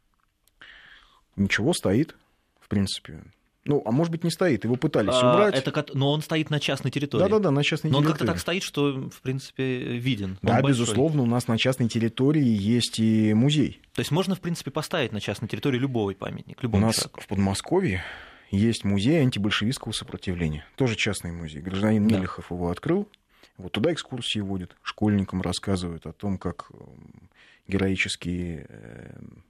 [1.37, 2.15] Ничего, стоит,
[2.61, 3.23] в принципе.
[3.67, 5.55] Ну, а может быть, не стоит, его пытались а, убрать.
[5.55, 7.25] Это, но он стоит на частной территории.
[7.25, 8.05] Да-да-да, на частной но территории.
[8.05, 9.65] Но он как-то так стоит, что, в принципе,
[9.99, 10.39] виден.
[10.41, 10.71] Да, большой.
[10.71, 13.81] безусловно, у нас на частной территории есть и музей.
[13.95, 17.21] То есть можно, в принципе, поставить на частной территории любой памятник, любому У нас человеку.
[17.21, 18.05] в Подмосковье
[18.51, 20.65] есть музей антибольшевистского сопротивления.
[20.77, 21.61] Тоже частный музей.
[21.61, 22.19] Гражданин да.
[22.19, 23.09] Мелехов его открыл.
[23.57, 27.31] Вот туда экскурсии водят, школьникам рассказывают о том, как эм,
[27.67, 29.45] героические эм,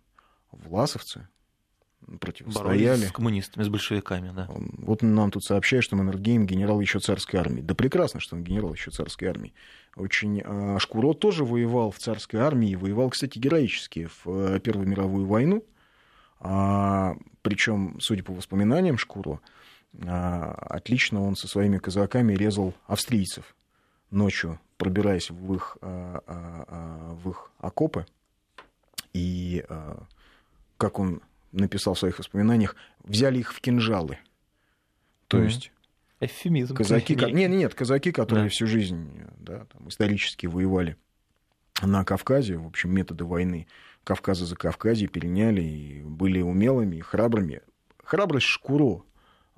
[0.53, 1.29] власовцы
[2.21, 2.85] противостояли.
[2.85, 4.49] Боролись с коммунистами, с большевиками, да.
[4.49, 7.61] Вот нам тут сообщают, что Маннергейм генерал еще царской армии.
[7.61, 9.55] Да прекрасно, что он генерал еще царской армии.
[9.97, 15.27] Очень а Шкуро тоже воевал в царской армии, воевал, кстати, героически в э, Первую мировую
[15.27, 15.65] войну.
[16.39, 19.41] А, причем, судя по воспоминаниям Шкуро,
[20.05, 23.57] а, отлично он со своими казаками резал австрийцев
[24.11, 28.07] ночью, пробираясь в их, а, а, а, в их окопы.
[29.13, 30.03] И а,
[30.77, 31.23] как он
[31.61, 34.19] написал в своих воспоминаниях, взяли их в кинжалы.
[35.29, 35.45] То mm-hmm.
[35.45, 35.73] есть
[36.21, 36.75] Эвфемизм.
[36.75, 38.51] Казаки, нет, нет, нет, казаки, которые да.
[38.51, 40.97] всю жизнь да, там, исторически воевали
[41.83, 43.67] на Кавказе, в общем, методы войны
[44.03, 47.61] Кавказа за Кавказе переняли и были умелыми и храбрыми.
[48.03, 49.03] Храбрость Шкуро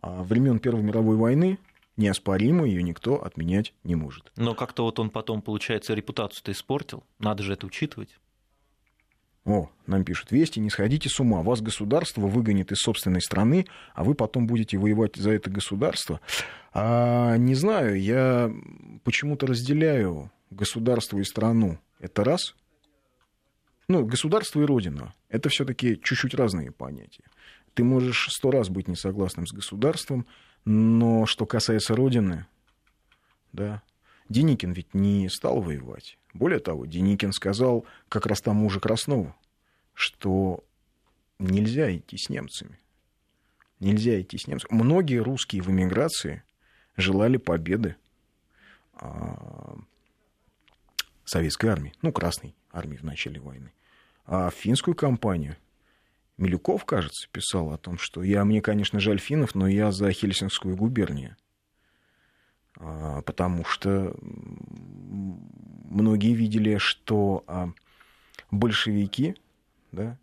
[0.00, 1.58] а времен Первой мировой войны
[1.96, 4.32] неоспоримо, ее никто отменять не может.
[4.37, 7.04] Но как-то вот он потом, получается, репутацию-то испортил.
[7.18, 8.18] Надо же это учитывать.
[9.48, 14.04] О, нам пишут, вести, не сходите с ума, вас государство выгонит из собственной страны, а
[14.04, 16.20] вы потом будете воевать за это государство.
[16.74, 18.52] А, не знаю, я
[19.04, 21.78] почему-то разделяю государство и страну.
[21.98, 22.54] Это раз.
[23.88, 25.14] Ну, государство и родина.
[25.30, 27.24] Это все-таки чуть-чуть разные понятия.
[27.72, 30.26] Ты можешь сто раз быть не согласным с государством,
[30.66, 32.44] но что касается родины,
[33.54, 33.80] да,
[34.29, 36.19] Деникин ведь не стал воевать.
[36.35, 39.35] Более того, Деникин сказал как раз тому же Краснову,
[39.95, 40.64] что
[41.38, 42.79] нельзя идти с немцами.
[43.81, 44.75] Нельзя идти с немцами.
[44.75, 46.43] Многие русские в эмиграции
[46.97, 47.97] желали победы
[48.95, 49.79] а,
[51.25, 53.73] советской армии, ну, Красной армии в начале войны.
[54.27, 55.57] А финскую кампанию
[56.37, 60.77] Милюков, кажется, писал о том, что я, мне, конечно, жаль финнов, но я за Хельсинскую
[60.77, 61.37] губернию.
[62.81, 64.14] А, потому что
[65.91, 67.70] многие видели, что а,
[68.51, 69.37] большевики,
[69.93, 70.16] да,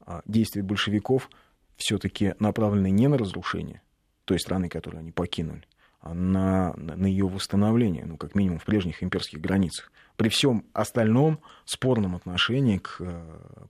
[0.00, 1.28] а, действия большевиков
[1.76, 3.82] все-таки направлены не на разрушение
[4.24, 5.64] той страны, которую они покинули,
[6.00, 9.92] а на, на ее восстановление, ну, как минимум, в прежних имперских границах.
[10.16, 13.00] При всем остальном спорном отношении к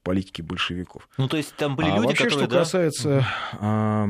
[0.03, 1.09] политике большевиков.
[1.19, 2.47] Ну, то есть там были а люди, вообще, которые...
[2.47, 2.59] что да?
[2.61, 3.27] касается...
[3.61, 4.07] Э,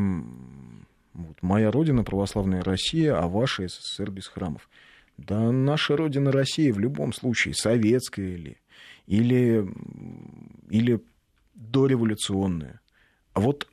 [1.18, 4.68] вот, моя родина, православная Россия, а ваша СССР без храмов.
[5.16, 8.56] Да наша родина Россия в любом случае, советская или,
[9.08, 9.68] или,
[10.70, 11.00] или
[11.54, 12.80] дореволюционная.
[13.32, 13.66] А вот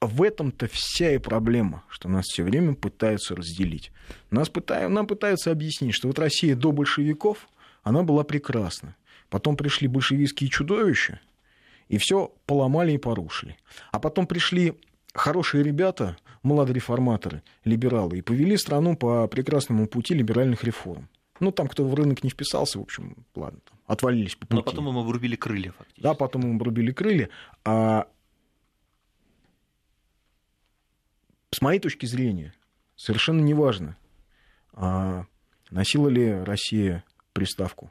[0.00, 3.92] в этом-то вся и проблема, что нас все время пытаются разделить.
[4.30, 7.50] Нас пытают, нам пытаются объяснить, что вот Россия до большевиков,
[7.82, 8.96] она была прекрасна.
[9.28, 11.20] Потом пришли большевистские чудовища,
[11.88, 13.58] и все поломали и порушили.
[13.92, 14.72] А потом пришли
[15.12, 21.08] хорошие ребята, молодые реформаторы, либералы, и повели страну по прекрасному пути либеральных реформ.
[21.40, 24.56] Ну, там, кто в рынок не вписался, в общем, ладно, там, отвалились по пути.
[24.56, 26.02] Но потом ему обрубили крылья, фактически.
[26.02, 27.28] Да, потом ему обрубили крылья.
[27.64, 28.08] А
[31.50, 32.54] с моей точки зрения,
[32.96, 33.96] совершенно неважно,
[34.72, 35.26] а
[35.70, 37.90] носила ли Россия приставку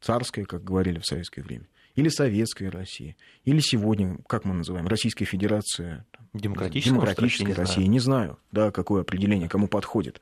[0.00, 5.24] царская, как говорили в советское время, или советская Россия, или сегодня, как мы называем, Российская
[5.24, 10.20] Федерация, демократическая, демократическая Россия, не знаю, да, какое определение кому подходит.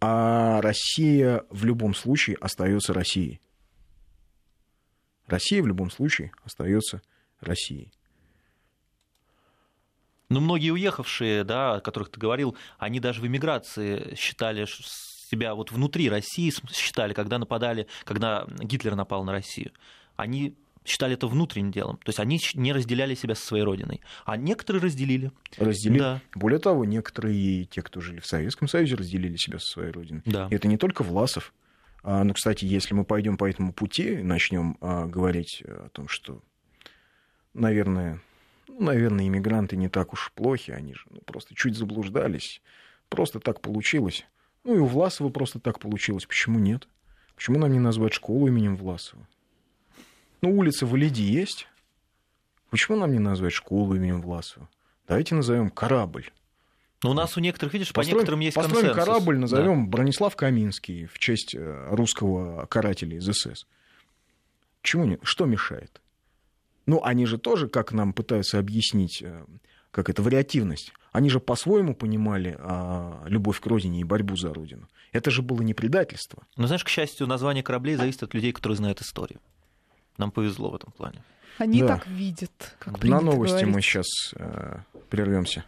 [0.00, 3.40] А Россия в любом случае остается Россией.
[5.26, 7.02] Россия в любом случае остается
[7.40, 7.92] Россией.
[10.28, 15.72] Но многие уехавшие, да, о которых ты говорил, они даже в эмиграции считали себя вот
[15.72, 19.72] внутри России, считали, когда нападали, когда Гитлер напал на Россию.
[20.16, 20.56] Они
[20.86, 21.96] считали это внутренним делом.
[21.98, 24.00] То есть они не разделяли себя со своей родиной.
[24.24, 25.32] А некоторые разделили.
[25.56, 25.98] Разделили.
[25.98, 26.20] Да.
[26.34, 30.22] Более того, некоторые, те, кто жили в Советском Союзе, разделили себя со своей родиной.
[30.24, 30.48] Да.
[30.50, 31.52] И это не только Власов.
[32.02, 36.08] А, ну, кстати, если мы пойдем по этому пути и начнем а, говорить о том,
[36.08, 36.40] что,
[37.52, 38.20] наверное,
[38.68, 42.62] ну, наверное, иммигранты не так уж плохи, они же ну, просто чуть заблуждались.
[43.08, 44.26] Просто так получилось.
[44.64, 46.26] Ну и у Власова просто так получилось.
[46.26, 46.88] Почему нет?
[47.34, 49.26] Почему нам не назвать школу именем Власова?
[50.42, 51.66] Ну, улица в Элиде есть.
[52.70, 54.68] Почему нам не назвать школу именем Власова?
[55.08, 56.30] Давайте назовем корабль.
[57.02, 59.04] Но ну, у нас у некоторых, видишь, построим, по некоторым есть построим консенсус.
[59.04, 59.90] корабль, назовем да.
[59.90, 63.66] Бронислав Каминский в честь э, русского карателя из СС.
[64.82, 65.18] Чему не?
[65.22, 66.00] Что мешает?
[66.86, 69.44] Ну, они же тоже, как нам пытаются объяснить, э,
[69.90, 74.86] как это вариативность, они же по-своему понимали а, любовь к родине и борьбу за родину.
[75.12, 76.42] Это же было не предательство.
[76.56, 79.40] Но знаешь, к счастью, название кораблей зависит от людей, которые знают историю.
[80.18, 81.22] Нам повезло в этом плане.
[81.58, 81.88] Они да.
[81.88, 83.74] так видят, как На новости говорить.
[83.74, 84.06] мы сейчас
[84.36, 85.64] э, прервемся.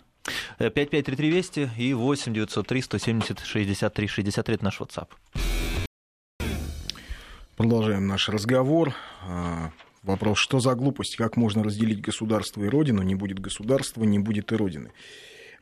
[0.59, 5.09] 553320 э, и 8 903 170 63 63 это наш WhatsApp.
[7.57, 8.95] Продолжаем наш разговор.
[9.27, 9.73] А,
[10.03, 13.03] вопрос, что за глупость, как можно разделить государство и родину?
[13.03, 14.93] Не будет государства, не будет и родины.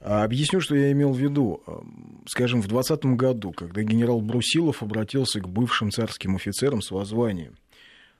[0.00, 1.62] А, объясню, что я имел в виду.
[2.26, 7.56] Скажем, в 2020 году, когда генерал Брусилов обратился к бывшим царским офицерам с воззванием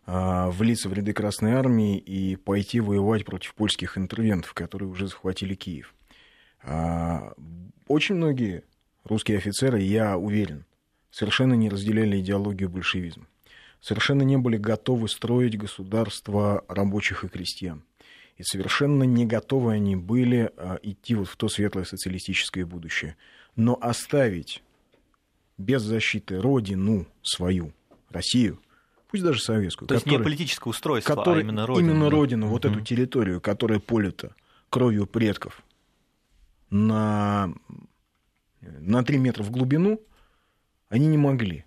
[0.07, 5.92] влиться в ряды Красной Армии и пойти воевать против польских интервентов, которые уже захватили Киев.
[6.62, 7.32] А,
[7.88, 8.64] очень многие
[9.04, 10.64] русские офицеры, я уверен,
[11.11, 13.26] совершенно не разделяли идеологию большевизма.
[13.80, 17.84] Совершенно не были готовы строить государство рабочих и крестьян.
[18.36, 23.16] И совершенно не готовы они были а, идти вот в то светлое социалистическое будущее.
[23.54, 24.62] Но оставить
[25.57, 27.72] без защиты родину свою,
[28.11, 28.61] Россию,
[29.09, 29.88] пусть даже советскую.
[29.88, 31.90] То есть не политическое устройство, а который, а именно родину.
[31.90, 34.34] Именно родину, вот эту территорию, которая полита
[34.70, 35.62] кровью предков
[36.70, 37.52] на,
[38.61, 40.00] на 3 метра в глубину,
[40.88, 41.64] они не могли.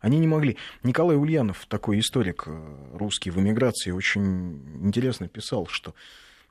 [0.00, 0.56] Они не могли.
[0.82, 5.94] Николай Ульянов, такой историк э, русский в эмиграции, очень интересно писал, что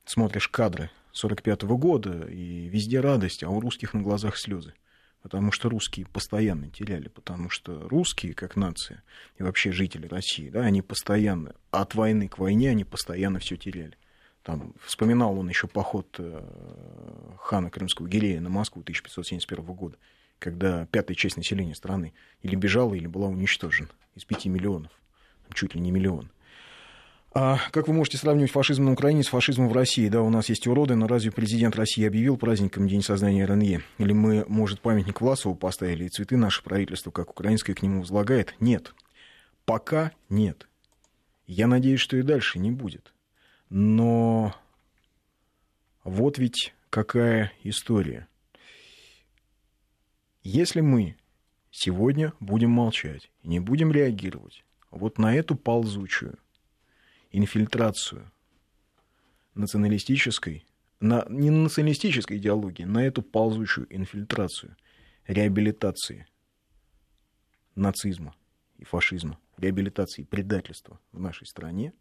[0.05, 4.73] смотришь кадры 45 -го года, и везде радость, а у русских на глазах слезы
[5.21, 9.03] потому что русские постоянно теряли, потому что русские, как нация,
[9.37, 13.97] и вообще жители России, да, они постоянно, от войны к войне они постоянно все теряли.
[14.43, 19.97] Там, вспоминал он еще поход э, хана Крымского Гирея на Москву 1571 года,
[20.39, 24.91] когда пятая часть населения страны или бежала, или была уничтожена из пяти миллионов,
[25.53, 26.31] чуть ли не миллион.
[27.31, 30.09] А как вы можете сравнивать фашизм на Украине с фашизмом в России?
[30.09, 33.81] Да, у нас есть уроды, но разве президент России объявил праздником День создания РНЕ?
[33.99, 38.55] Или мы, может, памятник Власову поставили и цветы наше правительство, как украинское, к нему возлагает?
[38.59, 38.95] Нет.
[39.65, 40.67] Пока нет.
[41.45, 43.13] Я надеюсь, что и дальше не будет.
[43.69, 44.55] Но
[46.03, 48.27] вот ведь какая история.
[50.41, 51.15] Если мы
[51.69, 56.39] сегодня будем молчать не будем реагировать вот на эту ползучую,
[57.31, 58.31] инфильтрацию
[59.55, 60.65] националистической,
[60.99, 64.75] на, не на националистической идеологии, на эту ползущую инфильтрацию
[65.27, 66.27] реабилитации
[67.75, 68.35] нацизма
[68.77, 71.93] и фашизма, реабилитации предательства в нашей стране,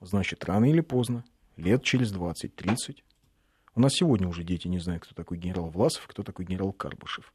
[0.00, 1.24] значит, рано или поздно,
[1.56, 3.02] лет через 20-30,
[3.74, 7.32] у нас сегодня уже дети не знают, кто такой генерал Власов, кто такой генерал Карбышев.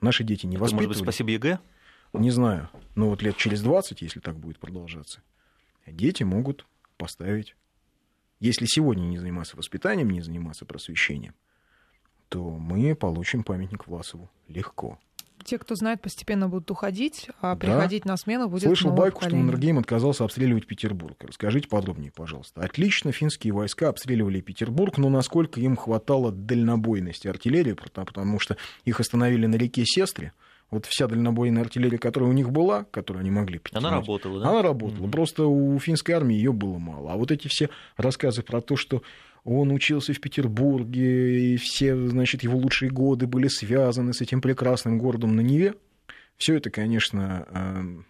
[0.00, 0.86] Наши дети не Это, воспитывали...
[0.86, 1.60] Может быть, спасибо ЕГЭ?
[2.14, 5.22] не знаю, ну вот лет через 20, если так будет продолжаться,
[5.92, 6.66] дети могут
[6.96, 7.56] поставить,
[8.40, 11.34] если сегодня не заниматься воспитанием, не заниматься просвещением,
[12.28, 14.98] то мы получим памятник Власову легко
[15.48, 18.12] те, кто знает, постепенно будут уходить, а приходить да.
[18.12, 19.42] на смену будет Слышал байку, поколение.
[19.42, 21.16] что Маннергейм отказался обстреливать Петербург.
[21.20, 22.60] Расскажите подробнее, пожалуйста.
[22.60, 29.46] Отлично, финские войска обстреливали Петербург, но насколько им хватало дальнобойности артиллерии, потому что их остановили
[29.46, 30.32] на реке Сестре,
[30.70, 34.50] вот вся дальнобойная артиллерия, которая у них была, которую они могли потянуть, Она работала, да?
[34.50, 35.06] Она работала.
[35.06, 35.10] Mm-hmm.
[35.10, 37.12] Просто у финской армии ее было мало.
[37.12, 39.02] А вот эти все рассказы про то, что
[39.44, 44.98] он учился в Петербурге, и все, значит, его лучшие годы были связаны с этим прекрасным
[44.98, 45.74] городом на Неве.
[46.36, 48.06] Все это, конечно, эм,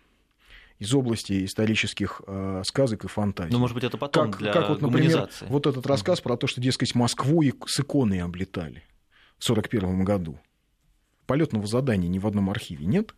[0.78, 3.52] из области исторических э, сказок и фантазий.
[3.52, 6.46] Ну, может быть, это потом как, для как вот, например, вот этот рассказ про то,
[6.46, 8.82] что, дескать, Москву и с иконой облетали
[9.38, 10.38] в 1941 году.
[11.29, 13.14] Полетного задания ни в одном архиве нет,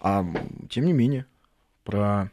[0.00, 0.26] а
[0.68, 1.26] тем не менее
[1.84, 2.32] про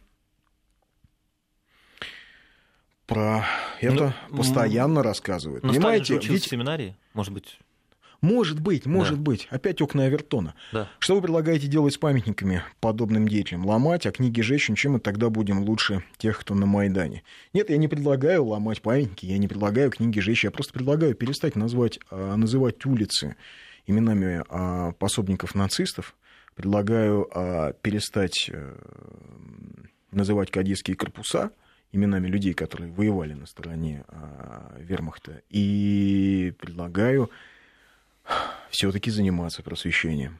[3.06, 3.46] про
[3.80, 5.64] это ну, постоянно рассказывают.
[5.64, 6.16] Но Понимаете?
[6.16, 6.44] Ведь...
[6.44, 7.60] в семинарии, может быть.
[8.22, 9.22] Может быть, может да.
[9.22, 9.48] быть.
[9.52, 10.56] Опять окна Авертона.
[10.74, 10.90] Да.
[10.98, 13.68] Что вы предлагаете делать с памятниками подобным деятелям?
[13.68, 17.22] Ломать, а книги женщин, чем мы тогда будем лучше тех, кто на Майдане?
[17.54, 21.56] Нет, я не предлагаю ломать памятники, я не предлагаю книги женщин, я просто предлагаю перестать
[21.56, 23.36] назвать, а, называть улицы
[23.88, 26.16] именами а, пособников нацистов.
[26.56, 28.76] Предлагаю а, перестать э,
[30.12, 31.52] называть кадетские корпуса–
[31.92, 37.30] именами людей, которые воевали на стороне а, вермахта, и предлагаю
[38.70, 40.40] все-таки заниматься просвещением.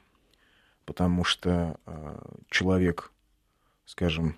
[0.86, 3.12] Потому что а, человек,
[3.86, 4.38] скажем,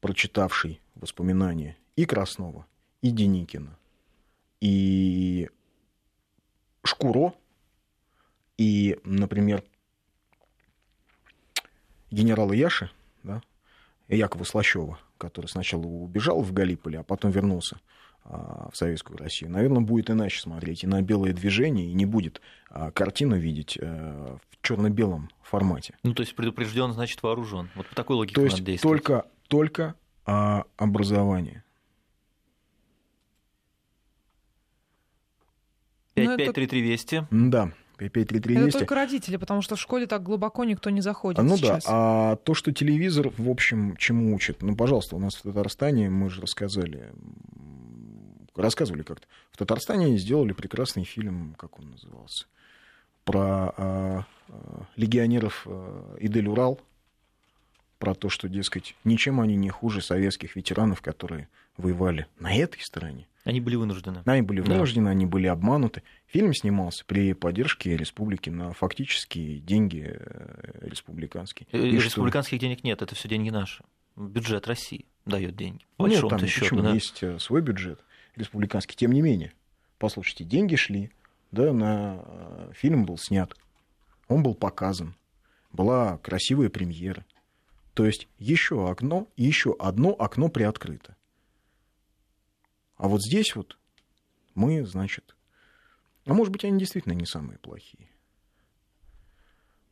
[0.00, 2.66] прочитавший воспоминания и Краснова,
[3.00, 3.76] и Деникина,
[4.60, 5.48] и
[6.84, 7.32] Шкуро,
[8.58, 9.64] и, например,
[12.10, 12.90] генерала Яши,
[13.22, 13.42] да,
[14.08, 17.80] Якова Слащева, который сначала убежал в Галиполи, а потом вернулся
[18.24, 22.40] а, в Советскую Россию, наверное, будет иначе смотреть и на белое движение, и не будет
[22.70, 25.94] а, картину видеть э, в черно-белом формате.
[26.02, 27.70] Ну, то есть предупрежден, значит вооружен.
[27.74, 31.64] Вот по такой логике то есть надо Только, только а, образование.
[36.14, 37.24] 553320.
[37.30, 37.72] Да.
[37.98, 38.68] 533200.
[38.68, 41.84] Это только родители, потому что в школе так глубоко никто не заходит Ну сейчас.
[41.84, 44.62] да, а то, что телевизор, в общем, чему учит?
[44.62, 47.12] Ну, пожалуйста, у нас в Татарстане, мы же рассказали,
[48.56, 52.46] рассказывали как-то, в Татарстане сделали прекрасный фильм, как он назывался,
[53.24, 56.80] про а, а, легионеров а, Идель-Урал,
[58.02, 63.28] про то, что, дескать, ничем они не хуже советских ветеранов, которые воевали на этой стороне.
[63.44, 64.24] Они были вынуждены.
[64.26, 65.10] Они были вынуждены, да.
[65.12, 66.02] они были обмануты.
[66.26, 71.68] Фильм снимался при поддержке республики на фактические деньги э, республиканские.
[71.70, 72.66] И, и республиканских что...
[72.66, 73.84] денег нет, это все деньги наши.
[74.16, 75.86] Бюджет России дает деньги.
[76.00, 76.94] Нет, там счету, почему да?
[76.94, 78.00] есть э, свой бюджет
[78.34, 78.96] республиканский.
[78.96, 79.52] Тем не менее,
[79.98, 81.12] послушайте, деньги шли,
[81.52, 83.54] да, на э, фильм был снят,
[84.26, 85.14] он был показан,
[85.70, 87.24] была красивая премьера.
[87.94, 91.16] То есть еще окно, еще одно окно приоткрыто.
[92.96, 93.78] А вот здесь вот
[94.54, 95.36] мы, значит...
[96.24, 98.08] А может быть, они действительно не самые плохие.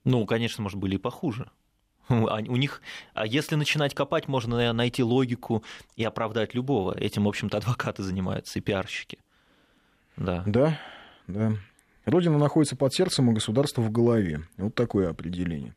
[0.04, 1.50] Ну, конечно, может, были и похуже.
[2.08, 2.82] У них,
[3.14, 5.64] а если начинать копать, можно найти логику
[5.96, 6.96] и оправдать любого.
[6.96, 9.18] Этим, в общем-то, адвокаты занимаются и пиарщики.
[10.16, 10.44] Да.
[10.46, 10.80] Да,
[11.26, 11.52] да.
[12.04, 14.42] Родина находится под сердцем, и государство в голове.
[14.56, 15.74] Вот такое определение.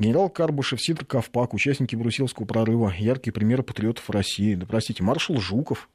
[0.00, 4.54] Генерал Карбышев, Сидор Ковпак, участники Брусиловского прорыва, яркий пример патриотов России.
[4.54, 5.90] Да простите, маршал Жуков,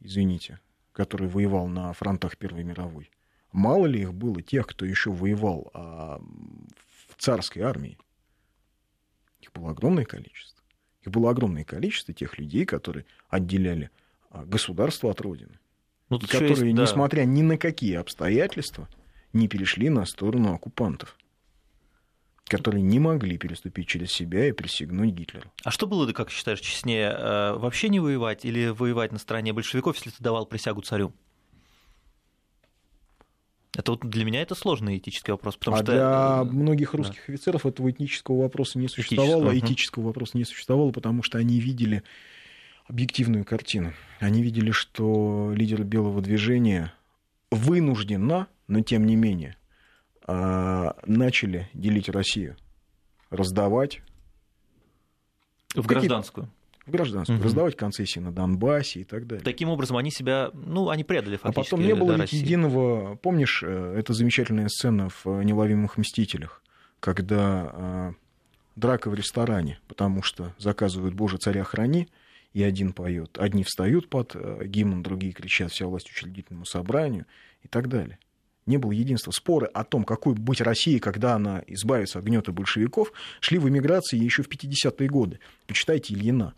[0.00, 0.60] извините,
[0.92, 3.10] который воевал на фронтах Первой мировой.
[3.52, 6.20] Мало ли их было тех, кто еще воевал а,
[7.08, 7.96] в царской армии.
[9.40, 10.62] Их было огромное количество.
[11.00, 13.90] Их было огромное количество тех людей, которые отделяли
[14.28, 15.58] а, государство от Родины.
[16.10, 16.82] Ну, которые, есть, да.
[16.82, 18.90] несмотря ни на какие обстоятельства,
[19.32, 21.16] не перешли на сторону оккупантов
[22.46, 25.52] которые не могли переступить через себя и присягнуть Гитлеру.
[25.64, 29.96] А что было, как считаешь, честнее, э, вообще не воевать или воевать на стороне большевиков,
[29.96, 31.12] если ты давал присягу царю?
[33.76, 35.56] Это вот для меня это сложный этический вопрос.
[35.56, 35.92] Потому а что...
[35.92, 37.34] для многих русских да.
[37.34, 42.02] офицеров этого этнического вопроса не существовало, этического, этического вопроса не существовало, потому что они видели
[42.86, 43.92] объективную картину.
[44.20, 46.94] Они видели, что лидер белого движения
[47.50, 49.56] вынуждена, но тем не менее,
[50.26, 52.56] начали делить Россию,
[53.30, 54.00] раздавать.
[55.74, 56.50] В гражданскую.
[56.84, 57.38] В гражданскую.
[57.38, 57.44] Угу.
[57.44, 59.44] Раздавать концессии на Донбассе и так далее.
[59.44, 61.74] Таким образом, они себя, ну, они предали фактически.
[61.74, 66.62] А потом не было ведь единого, помнишь, э, это замечательная сцена в «Неуловимых мстителях»,
[67.00, 68.14] когда
[68.74, 72.08] драка в ресторане, потому что заказывают «Боже, царя храни»,
[72.52, 73.36] и один поет.
[73.38, 77.26] Одни встают под гимн, другие кричат «Вся власть учредительному собранию»
[77.62, 78.18] и так далее
[78.66, 79.30] не было единства.
[79.30, 84.18] Споры о том, какой быть Россией, когда она избавится от гнета большевиков, шли в эмиграции
[84.18, 85.38] еще в 50-е годы.
[85.66, 86.54] Почитайте Ильина.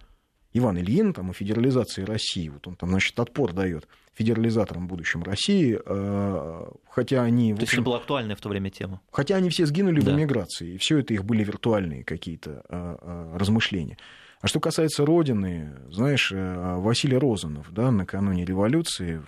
[0.55, 2.49] Иван Ильин там, о федерализации России.
[2.49, 7.55] Вот он там, значит, отпор дает федерализаторам будущем России, э, хотя они...
[7.55, 9.01] То есть это была актуальная в то время тема.
[9.13, 10.11] Хотя они все сгинули да.
[10.11, 13.97] в эмиграции, и все это их были виртуальные какие-то э, э, размышления.
[14.41, 19.21] А что касается Родины, знаешь, Василий Розанов, да, накануне революции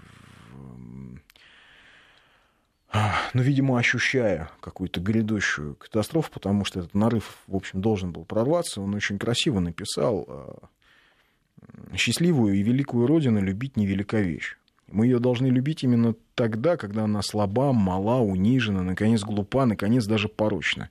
[2.93, 8.81] ну, видимо, ощущая какую-то грядущую катастрофу, потому что этот нарыв, в общем, должен был прорваться,
[8.81, 10.69] он очень красиво написал а,
[11.97, 14.57] «Счастливую и великую Родину любить невелика вещь».
[14.89, 20.29] Мы ее должны любить именно тогда, когда она слаба, мала, унижена, наконец глупа, наконец даже
[20.29, 20.91] порочна.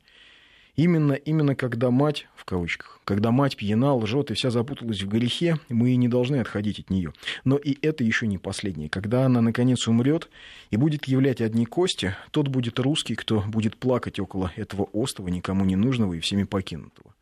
[0.79, 5.57] Именно, именно когда мать, в кавычках, когда мать пьяна, лжет и вся запуталась в грехе,
[5.67, 7.11] мы и не должны отходить от нее.
[7.43, 8.87] Но и это еще не последнее.
[8.87, 10.29] Когда она, наконец, умрет
[10.69, 15.65] и будет являть одни кости, тот будет русский, кто будет плакать около этого острова, никому
[15.65, 17.13] не нужного и всеми покинутого.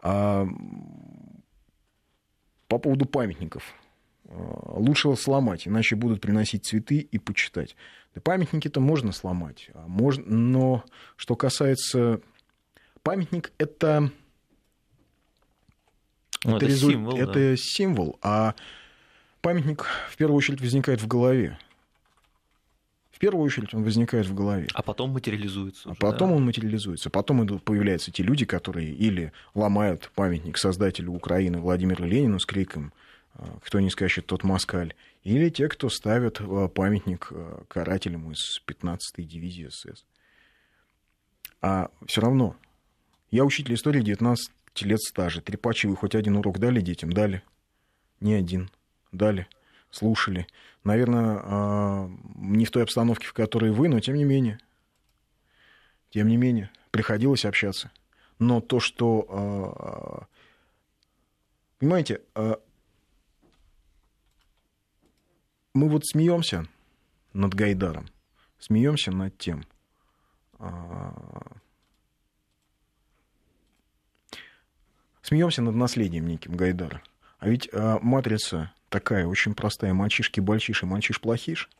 [0.00, 0.48] А
[2.66, 3.62] по поводу памятников.
[4.24, 7.76] А, лучше сломать, иначе будут приносить цветы и почитать.
[8.16, 12.20] Да памятники-то можно сломать, а можно, но что касается
[13.02, 14.10] памятник это,
[16.44, 16.90] ну, это, это, резу...
[16.90, 17.56] символ, это да.
[17.56, 18.54] символ, а
[19.40, 21.58] памятник в первую очередь возникает в голове.
[23.10, 24.66] В первую очередь он возникает в голове.
[24.74, 25.90] А потом материализуется.
[25.90, 26.36] Уже, а потом да?
[26.36, 27.08] он материализуется.
[27.08, 32.92] Потом появляются те люди, которые или ломают памятник создателю Украины Владимиру Ленину с криком
[33.34, 38.60] «А, «Кто не скачет, тот москаль», или те, кто ставят а, памятник а, карателям из
[38.66, 40.04] 15-й дивизии СС.
[41.60, 42.56] А все равно
[43.32, 44.52] я учитель истории 19
[44.82, 45.40] лет стажа.
[45.40, 47.10] Трепачи вы хоть один урок дали детям?
[47.12, 47.42] Дали.
[48.20, 48.70] Не один.
[49.10, 49.48] Дали.
[49.90, 50.46] Слушали.
[50.84, 54.60] Наверное, а, не в той обстановке, в которой вы, но тем не менее.
[56.10, 57.90] Тем не менее, приходилось общаться.
[58.38, 59.26] Но то, что...
[59.30, 60.26] А,
[61.78, 62.60] понимаете, а,
[65.72, 66.66] мы вот смеемся
[67.32, 68.10] над Гайдаром,
[68.58, 69.64] смеемся над тем,
[75.32, 77.00] Смеемся над наследием неким Гайдара.
[77.38, 79.94] А ведь а, матрица такая очень простая.
[79.94, 81.70] Мальчишки-бальчиши, мальчиш-плохиш.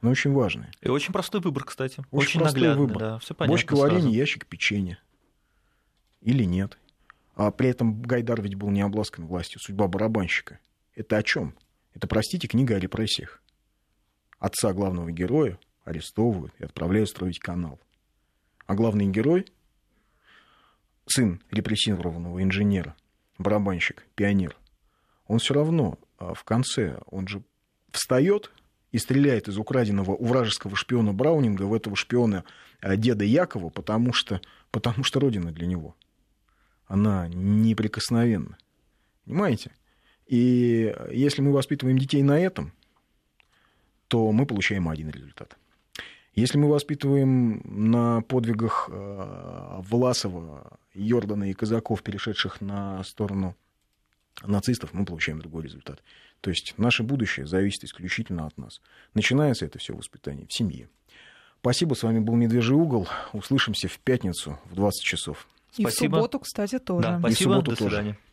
[0.00, 0.72] Но очень важная.
[0.80, 2.00] И очень простой выбор, кстати.
[2.10, 2.98] Очень, очень простой наглядный, выбор.
[2.98, 4.98] Да, все понятно Бочка варенья, ящик печенья.
[6.20, 6.78] Или нет.
[7.36, 9.60] А при этом Гайдар ведь был не обласкан властью.
[9.60, 10.58] Судьба барабанщика.
[10.96, 11.54] Это о чем?
[11.94, 13.40] Это, простите, книга о репрессиях.
[14.40, 17.78] Отца главного героя арестовывают и отправляют строить канал.
[18.66, 19.46] А главный герой
[21.06, 22.96] сын репрессированного инженера,
[23.38, 24.56] барабанщик, пионер,
[25.26, 27.42] он все равно а, в конце, он же
[27.90, 28.52] встает
[28.90, 32.44] и стреляет из украденного у вражеского шпиона Браунинга в этого шпиона
[32.80, 34.40] а, деда Якова, потому что,
[34.70, 35.96] потому что Родина для него.
[36.86, 38.58] Она неприкосновенна.
[39.24, 39.72] Понимаете?
[40.26, 42.72] И если мы воспитываем детей на этом,
[44.08, 45.56] то мы получаем один результат.
[46.34, 53.54] Если мы воспитываем на подвигах э, Власова, Йордана и казаков, перешедших на сторону
[54.42, 56.02] нацистов, мы получаем другой результат.
[56.40, 58.80] То есть наше будущее зависит исключительно от нас.
[59.12, 60.88] Начинается это все воспитание в семье.
[61.60, 63.06] Спасибо, с вами был «Медвежий угол».
[63.32, 65.46] Услышимся в пятницу в 20 часов.
[65.76, 66.14] И Спасибо.
[66.14, 67.02] в субботу, кстати, тоже.
[67.02, 68.12] Да, спасибо, и в субботу до свидания.
[68.12, 68.31] Тоже.